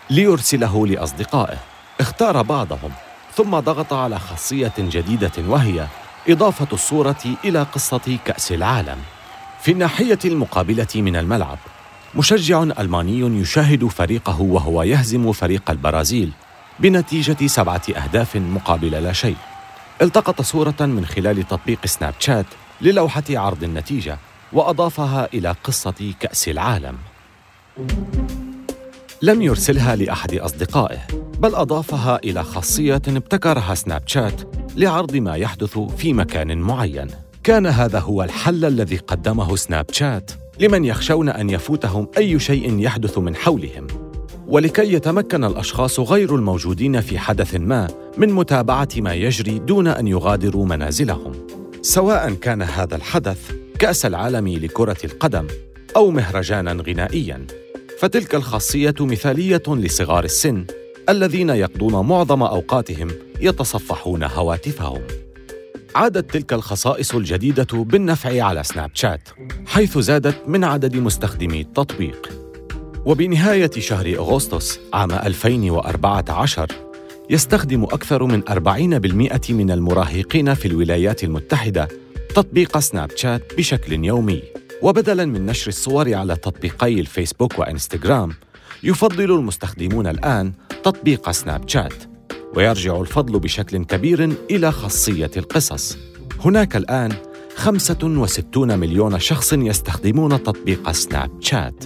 ليرسله 0.10 0.88
لأصدقائه. 0.88 1.58
اختار 2.00 2.42
بعضهم 2.42 2.92
ثم 3.36 3.60
ضغط 3.60 3.94
على 3.94 4.20
خاصية 4.20 4.74
جديدة 4.78 5.32
وهي 5.38 5.88
إضافة 6.30 6.68
الصورة 6.74 7.24
إلى 7.46 7.64
قصة 7.64 8.18
كأس 8.26 8.52
العالم. 8.52 8.98
في 9.62 9.72
الناحية 9.72 10.20
المقابلة 10.26 10.88
من 10.96 11.16
الملعب 11.16 11.58
مشجع 12.16 12.64
ألماني 12.64 13.42
يشاهد 13.42 13.88
فريقه 13.88 14.42
وهو 14.42 14.84
يهزم 14.84 15.32
فريق 15.32 15.72
البرازيل 15.72 16.32
بنتيجة 16.80 17.48
سبعة 17.48 17.82
أهداف 17.96 18.36
مقابل 18.36 18.92
لا 18.92 19.14
شيء. 19.14 19.36
التقط 20.02 20.42
صورة 20.42 20.76
من 20.80 21.06
خلال 21.06 21.48
تطبيق 21.48 21.86
سناب 21.86 22.14
شات 22.20 22.46
للوحة 22.82 23.24
عرض 23.30 23.64
النتيجة 23.64 24.18
وأضافها 24.54 25.30
إلى 25.34 25.56
قصة 25.64 26.14
كأس 26.20 26.50
العالم. 26.50 26.98
لم 29.22 29.42
يرسلها 29.42 29.96
لأحد 29.96 30.34
أصدقائه 30.34 31.00
بل 31.40 31.56
أضافها 31.56 32.20
إلى 32.24 32.44
خاصية 32.44 33.02
ابتكرها 33.08 33.76
سناب 33.76 34.04
شات 34.06 34.42
لعرض 34.76 35.16
ما 35.16 35.36
يحدث 35.36 35.80
في 35.80 36.14
مكان 36.14 36.58
معين 36.58 37.08
كان 37.44 37.66
هذا 37.66 38.00
هو 38.00 38.24
الحل 38.24 38.66
الذي 38.66 38.98
قدمه 38.98 39.56
سناب 39.56 39.86
شات 39.92 40.32
لمن 40.60 40.86
يخشون 40.86 41.30
أن 41.30 41.50
يفوتهم 41.50 42.08
أي 42.18 42.40
شيء 42.40 42.80
يحدث 42.80 43.18
من 43.18 43.36
حولهم 43.36 43.88
ولكي 44.48 44.94
يتمكن 44.94 45.44
الأشخاص 45.44 46.00
غير 46.00 46.36
الموجودين 46.36 47.02
في 47.02 47.20
حدث 47.20 47.56
ما 47.56 47.88
من 48.18 48.34
متابعة 48.34 48.88
ما 48.98 49.14
يجري 49.14 49.60
دون 49.60 49.88
أن 49.88 50.08
يغادروا 50.08 50.66
منازلهم. 50.66 51.32
سواء 51.82 52.34
كان 52.34 52.62
هذا 52.62 52.96
الحدث 52.96 53.52
كأس 53.80 54.06
العالم 54.06 54.48
لكرة 54.48 54.98
القدم 55.04 55.48
أو 55.96 56.12
مهرجانا 56.12 56.84
غنائيا. 56.88 57.48
فتلك 58.00 58.36
الخاصية 58.36 58.96
مثالية 59.00 59.64
لصغار 59.68 60.24
السن 60.24 60.66
الذين 61.10 61.50
يقضون 61.50 62.08
معظم 62.08 62.44
أوقاتهم 62.44 63.08
يتصفحون 63.42 64.24
هواتفهم. 64.24 65.02
عادت 65.96 66.34
تلك 66.34 66.54
الخصائص 66.54 67.16
الجديدة 67.16 67.68
بالنفع 67.74 68.44
على 68.44 68.64
سناب 68.64 68.92
شات 68.94 69.30
حيث 69.66 69.98
زادت 69.98 70.36
من 70.48 70.64
عدد 70.64 70.96
مستخدمي 70.96 71.62
التطبيق. 71.62 72.30
وبنهاية 73.06 73.72
شهر 73.80 74.16
أغسطس 74.18 74.80
عام 74.94 75.12
2014 75.12 76.87
يستخدم 77.30 77.84
أكثر 77.84 78.24
من 78.24 78.44
40% 78.50 79.52
من 79.52 79.72
المراهقين 79.72 80.54
في 80.54 80.68
الولايات 80.68 81.24
المتحدة 81.24 81.88
تطبيق 82.36 82.78
سناب 82.78 83.12
شات 83.16 83.54
بشكل 83.58 84.06
يومي. 84.06 84.44
وبدلاً 84.82 85.26
من 85.26 85.46
نشر 85.46 85.68
الصور 85.68 86.14
على 86.14 86.36
تطبيقي 86.36 87.00
الفيسبوك 87.00 87.60
وإنستغرام 87.60 88.34
يفضل 88.84 89.32
المستخدمون 89.32 90.08
الآن 90.08 90.54
تطبيق 90.84 91.32
سناب 91.32 91.70
شات 91.70 91.94
ويرجع 92.56 93.02
الفضل 93.02 93.40
بشكل 93.40 93.86
كبير 93.86 94.36
إلى 94.52 94.72
خاصية 94.72 95.32
القصص. 95.38 95.98
هناك 96.46 96.76
الآن 96.76 97.14
65 97.56 98.80
مليون 98.80 99.20
شخص 99.20 99.54
يستخدمون 99.54 100.44
تطبيق 100.44 100.92
سناب 100.92 101.32
شات. 101.42 101.84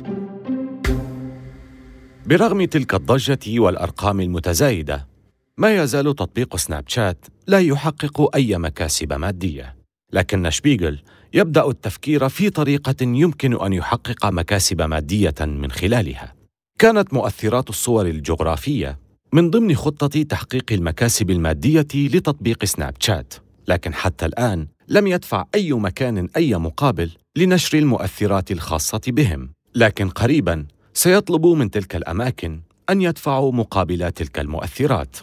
برغم 2.25 2.65
تلك 2.65 2.93
الضجة 2.93 3.60
والأرقام 3.60 4.21
المتزايدة، 4.21 5.11
ما 5.57 5.75
يزال 5.75 6.15
تطبيق 6.15 6.55
سناب 6.55 6.83
شات 6.87 7.25
لا 7.47 7.59
يحقق 7.59 8.35
أي 8.35 8.57
مكاسب 8.57 9.13
مادية، 9.13 9.75
لكن 10.13 10.49
شبيغل 10.49 10.99
يبدأ 11.33 11.69
التفكير 11.69 12.29
في 12.29 12.49
طريقة 12.49 12.95
يمكن 13.01 13.61
أن 13.61 13.73
يحقق 13.73 14.25
مكاسب 14.25 14.81
مادية 14.81 15.35
من 15.41 15.71
خلالها. 15.71 16.33
كانت 16.79 17.13
مؤثرات 17.13 17.69
الصور 17.69 18.05
الجغرافية 18.05 18.99
من 19.33 19.49
ضمن 19.49 19.75
خطة 19.75 20.23
تحقيق 20.23 20.71
المكاسب 20.71 21.29
المادية 21.29 21.87
لتطبيق 21.95 22.65
سناب 22.65 22.93
شات، 22.99 23.33
لكن 23.67 23.93
حتى 23.93 24.25
الآن 24.25 24.67
لم 24.87 25.07
يدفع 25.07 25.45
أي 25.55 25.73
مكان 25.73 26.27
أي 26.37 26.55
مقابل 26.55 27.11
لنشر 27.35 27.77
المؤثرات 27.77 28.51
الخاصة 28.51 29.01
بهم، 29.07 29.53
لكن 29.75 30.09
قريباً 30.09 30.65
سيطلب 30.93 31.45
من 31.45 31.71
تلك 31.71 31.95
الأماكن 31.95 32.61
أن 32.89 33.01
يدفعوا 33.01 33.51
مقابل 33.51 34.11
تلك 34.11 34.39
المؤثرات. 34.39 35.17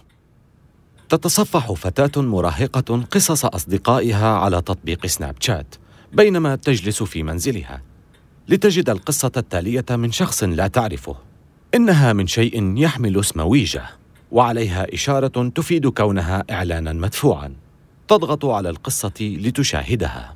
تتصفح 1.09 1.73
فتاة 1.73 2.23
مراهقة 2.23 3.03
قصص 3.11 3.45
أصدقائها 3.45 4.29
على 4.29 4.63
تطبيق 4.63 5.07
سناب 5.07 5.35
شات 5.41 5.75
بينما 6.13 6.57
تجلس 6.57 7.03
في 7.03 7.23
منزلها. 7.23 7.83
لتجد 8.49 8.91
القصة 8.91 9.33
التالية 9.37 9.85
من 9.91 10.13
شخص 10.13 10.45
لا 10.45 10.67
تعرفه. 10.67 11.17
إنها 11.75 12.13
من 12.13 12.27
شيء 12.27 12.77
يحمل 12.77 13.21
اسم 13.21 13.41
ويجا 13.41 13.87
وعليها 14.33 14.95
إشارة 14.95 15.49
تفيد 15.49 15.87
كونها 15.87 16.45
إعلانا 16.51 16.93
مدفوعا. 16.93 17.55
تضغط 18.09 18.45
على 18.45 18.71
القصة 18.71 19.13
لتشاهدها. 19.21 20.35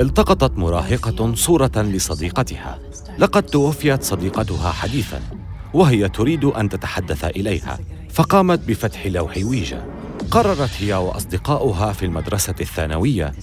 التقطت 0.00 0.58
مراهقة 0.58 1.34
صورة 1.34 1.72
لصديقتها. 1.76 2.78
لقد 3.18 3.42
توفيت 3.42 4.02
صديقتها 4.02 4.72
حديثا 4.72 5.22
وهي 5.74 6.08
تريد 6.08 6.44
أن 6.44 6.68
تتحدث 6.68 7.24
إليها. 7.24 7.78
فقامت 8.12 8.68
بفتح 8.68 9.06
لوح 9.06 9.38
ويجا. 9.44 9.86
قررت 10.30 10.70
هي 10.78 10.94
وأصدقاؤها 10.94 11.92
في 11.92 12.06
المدرسة 12.06 12.54
الثانوية 12.60 13.34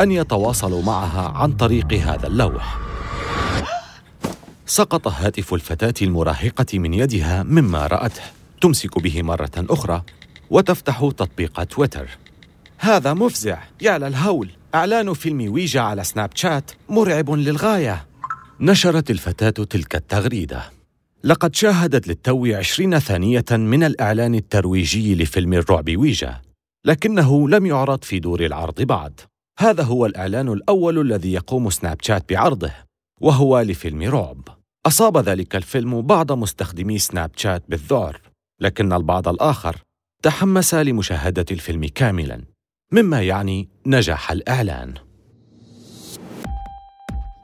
أن 0.00 0.12
يتواصلوا 0.12 0.82
معها 0.82 1.28
عن 1.28 1.52
طريق 1.52 1.92
هذا 1.92 2.26
اللوح. 2.26 2.78
سقط 4.66 5.08
هاتف 5.08 5.54
الفتاة 5.54 5.94
المراهقة 6.02 6.78
من 6.78 6.94
يدها 6.94 7.42
مما 7.42 7.86
رأته. 7.86 8.22
تمسك 8.60 8.98
به 8.98 9.22
مرة 9.22 9.50
أخرى 9.56 10.02
وتفتح 10.50 10.98
تطبيق 10.98 11.64
تويتر. 11.64 12.08
هذا 12.78 13.14
مفزع. 13.14 13.58
يا 13.80 13.98
للهول. 13.98 14.50
إعلان 14.74 15.14
فيلم 15.14 15.52
ويجا 15.52 15.80
على 15.80 16.04
سناب 16.04 16.30
شات 16.34 16.70
مرعب 16.88 17.30
للغاية. 17.30 18.06
نشرت 18.60 19.10
الفتاة 19.10 19.64
تلك 19.64 19.94
التغريدة. 19.94 20.81
لقد 21.24 21.54
شاهدت 21.54 22.08
للتو 22.08 22.46
عشرين 22.46 22.98
ثانية 22.98 23.44
من 23.50 23.84
الإعلان 23.84 24.34
الترويجي 24.34 25.14
لفيلم 25.14 25.52
الرعب 25.52 25.96
ويجا 25.96 26.40
لكنه 26.86 27.48
لم 27.48 27.66
يعرض 27.66 28.04
في 28.04 28.18
دور 28.18 28.40
العرض 28.44 28.82
بعد. 28.82 29.20
هذا 29.58 29.82
هو 29.82 30.06
الإعلان 30.06 30.48
الأول 30.48 30.98
الذي 30.98 31.32
يقوم 31.32 31.70
سناب 31.70 31.96
شات 32.02 32.32
بعرضه 32.32 32.72
وهو 33.20 33.60
لفيلم 33.60 34.02
رعب. 34.02 34.48
أصاب 34.86 35.18
ذلك 35.18 35.56
الفيلم 35.56 36.02
بعض 36.02 36.32
مستخدمي 36.32 36.98
سناب 36.98 37.30
شات 37.36 37.64
بالذعر 37.68 38.20
لكن 38.60 38.92
البعض 38.92 39.28
الآخر 39.28 39.76
تحمس 40.22 40.74
لمشاهدة 40.74 41.46
الفيلم 41.50 41.86
كاملاً 41.94 42.52
مما 42.92 43.22
يعني 43.22 43.68
نجاح 43.86 44.32
الإعلان. 44.32 44.94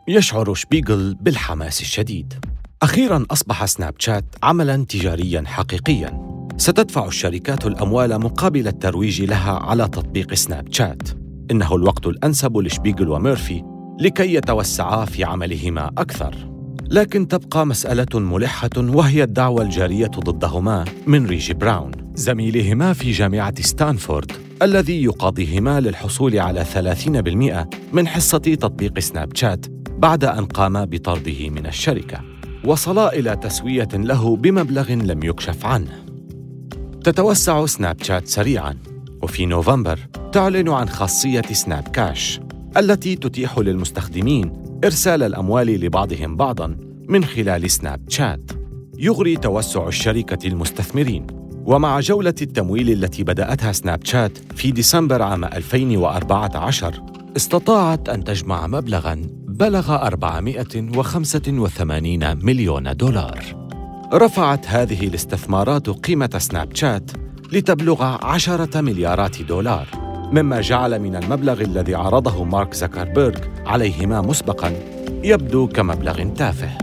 يشعر 0.09 0.55
شبيغل 0.55 1.15
بالحماس 1.15 1.81
الشديد. 1.81 2.48
أخيرا 2.83 3.27
أصبح 3.31 3.65
سناب 3.65 3.95
شات 3.99 4.25
عملا 4.43 4.85
تجاريا 4.85 5.43
حقيقيا. 5.47 6.29
ستدفع 6.57 7.07
الشركات 7.07 7.67
الأموال 7.67 8.21
مقابل 8.21 8.69
الترويج 8.69 9.23
لها 9.23 9.53
على 9.53 9.89
تطبيق 9.89 10.35
سناب 10.35 10.73
شات 10.73 11.03
إنه 11.51 11.75
الوقت 11.75 12.07
الأنسب 12.07 12.57
لشبيغل 12.57 13.09
وميرفي 13.09 13.63
لكي 14.01 14.35
يتوسعا 14.35 15.05
في 15.05 15.25
عملهما 15.25 15.91
أكثر. 15.99 16.35
لكن 16.91 17.29
تبقى 17.29 17.67
مسألة 17.67 18.21
ملحة 18.21 18.71
وهي 18.77 19.23
الدعوى 19.23 19.63
الجارية 19.63 20.07
ضدهما 20.07 20.85
من 21.07 21.27
ريجي 21.27 21.55
براون. 21.55 21.93
زميلهما 22.15 22.93
في 22.93 23.11
جامعة 23.11 23.63
ستانفورد 23.63 24.33
الذي 24.63 25.05
يقاضيهما 25.05 25.81
للحصول 25.81 26.39
على 26.39 26.65
30% 26.65 27.69
من 27.93 28.09
حصة 28.09 28.39
تطبيق 28.39 28.99
سناب 28.99 29.37
شات 29.37 29.67
بعد 29.89 30.25
أن 30.25 30.45
قام 30.45 30.85
بطرده 30.85 31.51
من 31.51 31.67
الشركة. 31.67 32.28
وصلا 32.65 33.13
إلى 33.13 33.37
تسوية 33.37 33.89
له 33.95 34.37
بمبلغ 34.37 34.93
لم 34.93 35.23
يكشف 35.23 35.67
عنه. 35.67 36.05
تتوسع 37.05 37.67
سناب 37.67 38.03
شات 38.03 38.29
سريعاً 38.29 38.77
وفي 39.23 39.47
نوفمبر 39.47 39.99
تعلن 40.33 40.69
عن 40.69 40.89
خاصية 40.89 41.43
سناب 41.53 41.89
كاش 41.89 42.41
التي 42.77 43.17
تتيح 43.17 43.59
للمستخدمين 43.59 44.53
إرسال 44.85 45.23
الأموال 45.23 45.67
لبعضهم 45.67 46.37
بعضاً 46.37 46.77
من 47.09 47.25
خلال 47.25 47.71
سناب 47.71 48.01
شات. 48.09 48.51
يغري 48.99 49.37
توسع 49.37 49.89
الشركة 49.89 50.49
المستثمرين 50.49 51.27
ومع 51.67 52.01
جولة 52.01 52.35
التمويل 52.43 52.91
التي 52.91 53.25
بدأتها 53.25 53.73
سناب 53.73 54.05
شات 54.05 54.39
في 54.55 54.71
ديسمبر 54.71 55.23
عام 55.23 55.45
2014 55.45 57.03
استطاعت 57.37 58.09
أن 58.09 58.25
تجمع 58.25 58.67
مبلغاً 58.67 59.23
بلغ 59.59 60.07
485 60.07 62.45
مليون 62.45 62.97
دولار. 62.97 63.69
رفعت 64.13 64.67
هذه 64.67 65.07
الاستثمارات 65.07 65.91
قيمة 65.91 66.31
سناب 66.39 66.77
شات 66.77 67.11
لتبلغ 67.53 68.03
عشرة 68.03 68.81
مليارات 68.81 69.43
دولار 69.43 69.87
مما 70.33 70.61
جعل 70.61 70.99
من 70.99 71.17
المبلغ 71.17 71.61
الذي 71.61 71.95
عرضه 71.95 72.45
مارك 72.45 72.75
زكربيرغ 72.75 73.39
عليهما 73.67 74.21
مسبقاً 74.21 74.73
يبدو 75.25 75.69
كمبلغ 75.69 76.35
تافه 76.35 76.79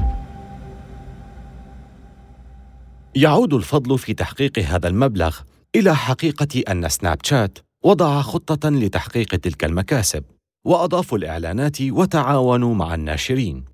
يعود 3.16 3.54
الفضل 3.54 3.98
في 3.98 4.14
تحقيق 4.14 4.60
هذا 4.60 4.88
المبلغ 4.88 5.38
إلى 5.76 5.96
حقيقة 5.96 6.72
أن 6.72 6.90
سناب 6.90 7.18
شات 7.24 7.60
وضع 7.84 8.22
خطة 8.22 8.70
لتحقيق 8.70 9.36
تلك 9.36 9.66
المكاسب 9.66 10.24
وأضافوا 10.66 11.18
الإعلانات 11.18 11.82
وتعاونوا 11.82 12.76
مع 12.76 12.96
الناشرين. 12.96 13.66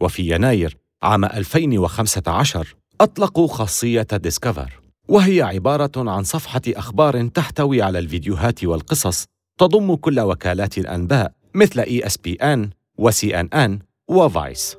وفي 0.00 0.34
يناير 0.34 0.76
عام 1.02 1.24
2015 1.24 2.76
أطلقوا 3.00 3.48
خاصية 3.48 4.06
Discover 4.12 4.80
وهي 5.08 5.42
عبارة 5.42 6.10
عن 6.10 6.22
صفحة 6.22 6.62
أخبار 6.68 7.26
تحتوي 7.26 7.82
على 7.82 7.98
الفيديوهات 7.98 8.64
والقصص 8.64 9.24
تضم 9.58 9.94
كل 9.94 10.20
وكالات 10.20 10.78
الأنباء 10.78 11.32
مثل 11.54 11.80
ESPN 11.80 12.70
و 12.98 13.40
CNN 13.40 13.78
و 14.08 14.22
Vice 14.22 14.76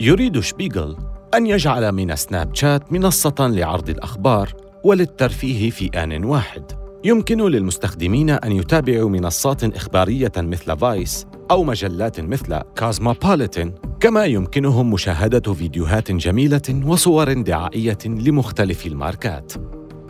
يريد 0.00 0.40
شبيغل 0.40 0.96
أن 1.34 1.46
يجعل 1.46 1.92
من 1.92 2.16
سناب 2.16 2.54
شات 2.54 2.92
منصة 2.92 3.34
لعرض 3.40 3.88
الأخبار 3.88 4.52
وللترفيه 4.84 5.70
في 5.70 5.86
آن 5.86 6.24
واحد. 6.24 6.83
يمكن 7.04 7.40
للمستخدمين 7.48 8.30
أن 8.30 8.52
يتابعوا 8.52 9.10
منصات 9.10 9.64
إخبارية 9.64 10.32
مثل 10.36 10.78
Vice 10.78 11.26
أو 11.50 11.64
مجلات 11.64 12.20
مثل 12.20 12.60
Cosmopolitan 12.76 13.72
كما 14.00 14.24
يمكنهم 14.24 14.90
مشاهدة 14.90 15.52
فيديوهات 15.52 16.12
جميلة 16.12 16.82
وصور 16.86 17.32
دعائية 17.32 17.98
لمختلف 18.06 18.86
الماركات. 18.86 19.52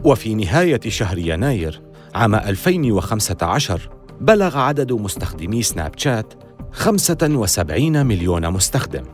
وفي 0.04 0.34
نهاية 0.34 0.80
شهر 0.88 1.18
يناير 1.18 1.82
عام 2.14 2.34
2015 2.34 3.90
بلغ 4.20 4.58
عدد 4.58 4.92
مستخدمي 4.92 5.62
سناب 5.62 5.92
شات 5.96 6.34
75 6.72 8.06
مليون 8.06 8.50
مستخدم. 8.50 9.04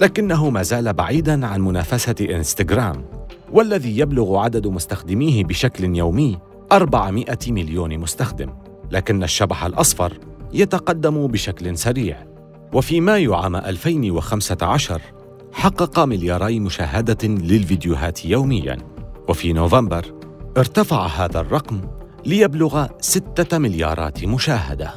لكنه 0.00 0.50
ما 0.50 0.62
زال 0.62 0.92
بعيداً 0.92 1.46
عن 1.46 1.60
منافسة 1.60 2.14
إنستغرام 2.20 3.04
والذي 3.52 3.98
يبلغ 3.98 4.36
عدد 4.36 4.66
مستخدميه 4.66 5.44
بشكل 5.44 5.96
يومي 5.96 6.51
400 6.72 7.24
مليون 7.48 7.98
مستخدم 7.98 8.50
لكن 8.90 9.22
الشبح 9.22 9.64
الأصفر 9.64 10.18
يتقدم 10.52 11.26
بشكل 11.26 11.78
سريع. 11.78 12.26
وفي 12.72 13.00
مايو 13.00 13.34
عام 13.34 13.56
2015 13.56 15.00
حقق 15.52 16.00
ملياري 16.00 16.60
مشاهدة 16.60 17.28
للفيديوهات 17.28 18.24
يومياً. 18.24 18.78
وفي 19.28 19.52
نوفمبر 19.52 20.04
ارتفع 20.56 21.06
هذا 21.06 21.40
الرقم 21.40 21.80
ليبلغ 22.26 22.86
ستة 23.00 23.58
مليارات 23.58 24.24
مشاهدة. 24.24 24.90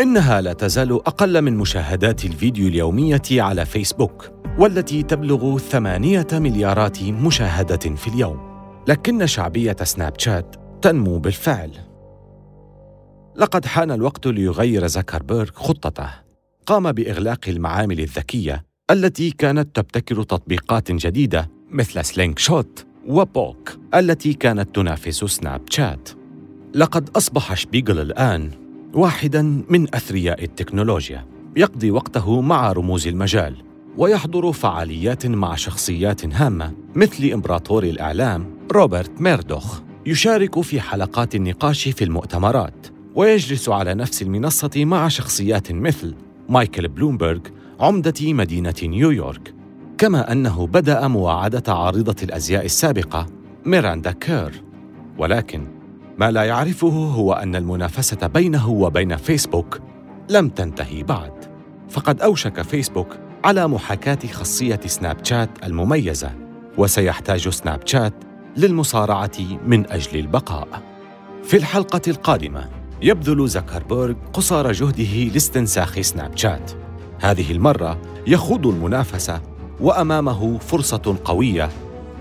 إنها 0.00 0.40
لا 0.40 0.52
تزال 0.52 0.92
أقل 0.92 1.42
من 1.42 1.56
مشاهدات 1.56 2.24
الفيديو 2.24 2.68
اليومية 2.68 3.22
على 3.30 3.66
فيسبوك 3.66 4.30
والتي 4.58 5.02
تبلغ 5.02 5.58
ثمانية 5.58 6.26
مليارات 6.32 7.02
مشاهدة 7.02 7.96
في 7.96 8.08
اليوم. 8.08 8.50
لكن 8.88 9.26
شعبية 9.26 9.76
سناب 9.82 10.12
شات 10.18 10.56
تنمو 10.82 11.18
بالفعل. 11.18 11.70
لقد 13.36 13.66
حان 13.66 13.90
الوقت 13.90 14.26
ليغير 14.26 14.86
زكربيرغ 14.86 15.50
خطته. 15.54 16.10
قام 16.66 16.92
بإغلاق 16.92 17.48
المعامل 17.48 18.00
الذكية 18.00 18.64
التي 18.90 19.30
كانت 19.30 19.76
تبتكر 19.76 20.22
تطبيقات 20.22 20.92
جديدة 20.92 21.50
مثل 21.70 22.04
سلينك 22.04 22.38
شوت 22.38 22.86
وبوك 23.06 23.78
التي 23.94 24.32
كانت 24.32 24.74
تنافس 24.74 25.24
سناب 25.24 25.62
شات. 25.70 26.08
لقد 26.74 27.10
أصبح 27.16 27.54
شبيغل 27.54 28.00
الآن 28.00 28.50
واحدا 28.94 29.64
من 29.68 29.94
أثرياء 29.94 30.44
التكنولوجيا. 30.44 31.26
يقضي 31.56 31.90
وقته 31.90 32.40
مع 32.40 32.72
رموز 32.72 33.06
المجال 33.06 33.56
ويحضر 33.96 34.52
فعاليات 34.52 35.26
مع 35.26 35.54
شخصيات 35.54 36.34
هامة 36.34 36.72
مثل 36.94 37.24
إمبراطور 37.24 37.84
الإعلام 37.84 38.46
روبرت 38.72 39.20
ميردوخ. 39.20 39.80
يشارك 40.06 40.60
في 40.60 40.80
حلقات 40.80 41.34
النقاش 41.34 41.88
في 41.88 42.04
المؤتمرات 42.04 42.86
ويجلس 43.14 43.68
على 43.68 43.94
نفس 43.94 44.22
المنصة 44.22 44.70
مع 44.76 45.08
شخصيات 45.08 45.72
مثل 45.72 46.14
مايكل 46.48 46.88
بلومبرغ 46.88 47.38
عمدة 47.80 48.32
مدينة 48.32 48.74
نيويورك 48.82 49.54
كما 49.98 50.32
أنه 50.32 50.66
بدأ 50.66 51.08
مواعدة 51.08 51.72
عارضة 51.74 52.16
الأزياء 52.22 52.64
السابقة 52.64 53.26
ميراندا 53.64 54.12
كير. 54.12 54.62
ولكن 55.18 55.66
ما 56.18 56.30
لا 56.30 56.44
يعرفه 56.44 56.88
هو 56.88 57.32
أن 57.32 57.56
المنافسة 57.56 58.26
بينه 58.26 58.70
وبين 58.70 59.16
فيسبوك 59.16 59.80
لم 60.30 60.48
تنتهي 60.48 61.02
بعد 61.02 61.32
فقد 61.88 62.20
أوشك 62.20 62.62
فيسبوك 62.62 63.18
على 63.44 63.68
محاكاة 63.68 64.18
خاصية 64.32 64.80
سناب 64.86 65.24
شات 65.24 65.50
المميزة 65.64 66.30
وسيحتاج 66.78 67.48
سناب 67.48 67.86
شات 67.86 68.29
للمصارعة 68.56 69.58
من 69.66 69.90
أجل 69.90 70.18
البقاء. 70.18 70.82
في 71.44 71.56
الحلقة 71.56 72.00
القادمة 72.08 72.68
يبذل 73.02 73.48
زكربيرغ 73.48 74.14
قصارى 74.32 74.72
جهده 74.72 75.32
لاستنساخ 75.32 76.00
سناب 76.00 76.36
شات. 76.36 76.70
هذه 77.20 77.52
المرة 77.52 77.98
يخوض 78.26 78.66
المنافسة 78.66 79.40
وأمامه 79.80 80.58
فرصة 80.58 81.16
قوية 81.24 81.68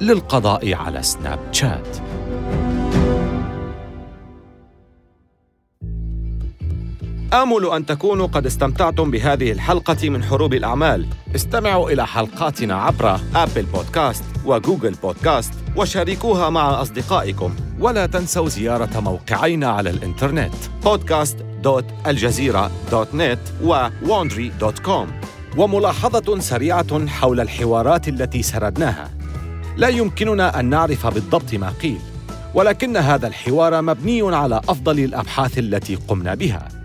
للقضاء 0.02 0.74
على 0.74 1.04
سناب 1.04 1.40
شات. 1.52 2.09
آمل 7.34 7.66
أن 7.66 7.86
تكونوا 7.86 8.28
قد 8.28 8.46
استمتعتم 8.46 9.12
بهذه 9.12 9.52
الحلقة 9.52 10.10
من 10.10 10.24
حروب 10.24 10.54
الأعمال. 10.54 11.06
استمعوا 11.36 11.92
إلى 11.92 12.08
حلقاتنا 12.08 12.76
عبر 12.76 13.20
أبل 13.36 13.64
بودكاست 13.64 14.24
وجوجل 14.46 14.92
بودكاست 14.92 15.54
وشاركوها 15.76 16.50
مع 16.50 16.82
أصدقائكم. 16.82 17.56
ولا 17.80 18.06
تنسوا 18.06 18.50
زيارة 18.50 19.00
موقعينا 19.00 19.68
على 19.68 19.90
الإنترنت 19.90 20.54
podcast.aljazeera.net 20.86 23.66
وwandry.com 23.66 25.08
وملاحظة 25.58 26.40
سريعة 26.40 27.08
حول 27.08 27.40
الحوارات 27.40 28.08
التي 28.08 28.44
سردناها. 28.44 29.10
لا 29.78 29.88
يمكننا 29.88 30.60
أن 30.60 30.66
نعرف 30.66 31.08
بالضبط 31.08 31.54
ما 31.54 31.70
قيل 31.70 32.00
ولكن 32.54 32.98
هذا 32.98 33.28
الحوار 33.28 33.82
مبني 33.82 34.36
على 34.36 34.62
أفضل 34.70 35.00
الأبحاث 35.00 35.60
التي 35.60 35.96
قمنا 35.96 36.36
بها. 36.36 36.79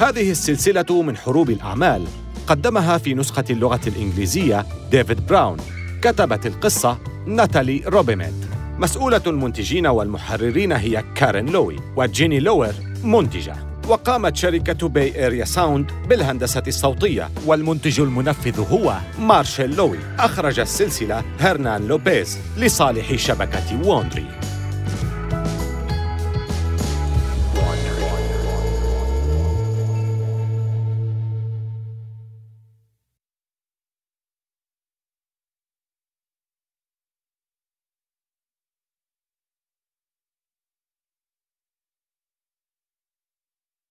هذه 0.00 0.30
السلسلة 0.30 1.02
من 1.02 1.16
حروب 1.16 1.50
الأعمال 1.50 2.04
قدمها 2.46 2.98
في 2.98 3.14
نسخة 3.14 3.44
اللغة 3.50 3.80
الإنجليزية 3.86 4.66
ديفيد 4.90 5.26
براون 5.26 5.56
كتبت 6.02 6.46
القصة 6.46 6.98
ناتالي 7.26 7.82
روبيميد 7.86 8.44
مسؤولة 8.78 9.22
المنتجين 9.26 9.86
والمحررين 9.86 10.72
هي 10.72 11.04
كارين 11.14 11.46
لوي 11.46 11.76
وجيني 11.96 12.40
لوير 12.40 12.74
منتجة. 13.04 13.56
وقامت 13.88 14.36
شركة 14.36 14.88
Bay 14.88 15.16
Area 15.16 15.44
Sound 15.44 15.90
بالهندسة 16.08 16.62
الصوتية 16.66 17.30
والمنتج 17.46 18.00
المنفذ 18.00 18.60
هو 18.70 18.96
مارشيل 19.18 19.76
لوي. 19.76 19.98
أخرج 20.18 20.60
السلسلة 20.60 21.24
هرنان 21.40 21.88
لوبيز 21.88 22.38
لصالح 22.56 23.14
شبكة 23.14 23.88
Wondery 23.88 24.26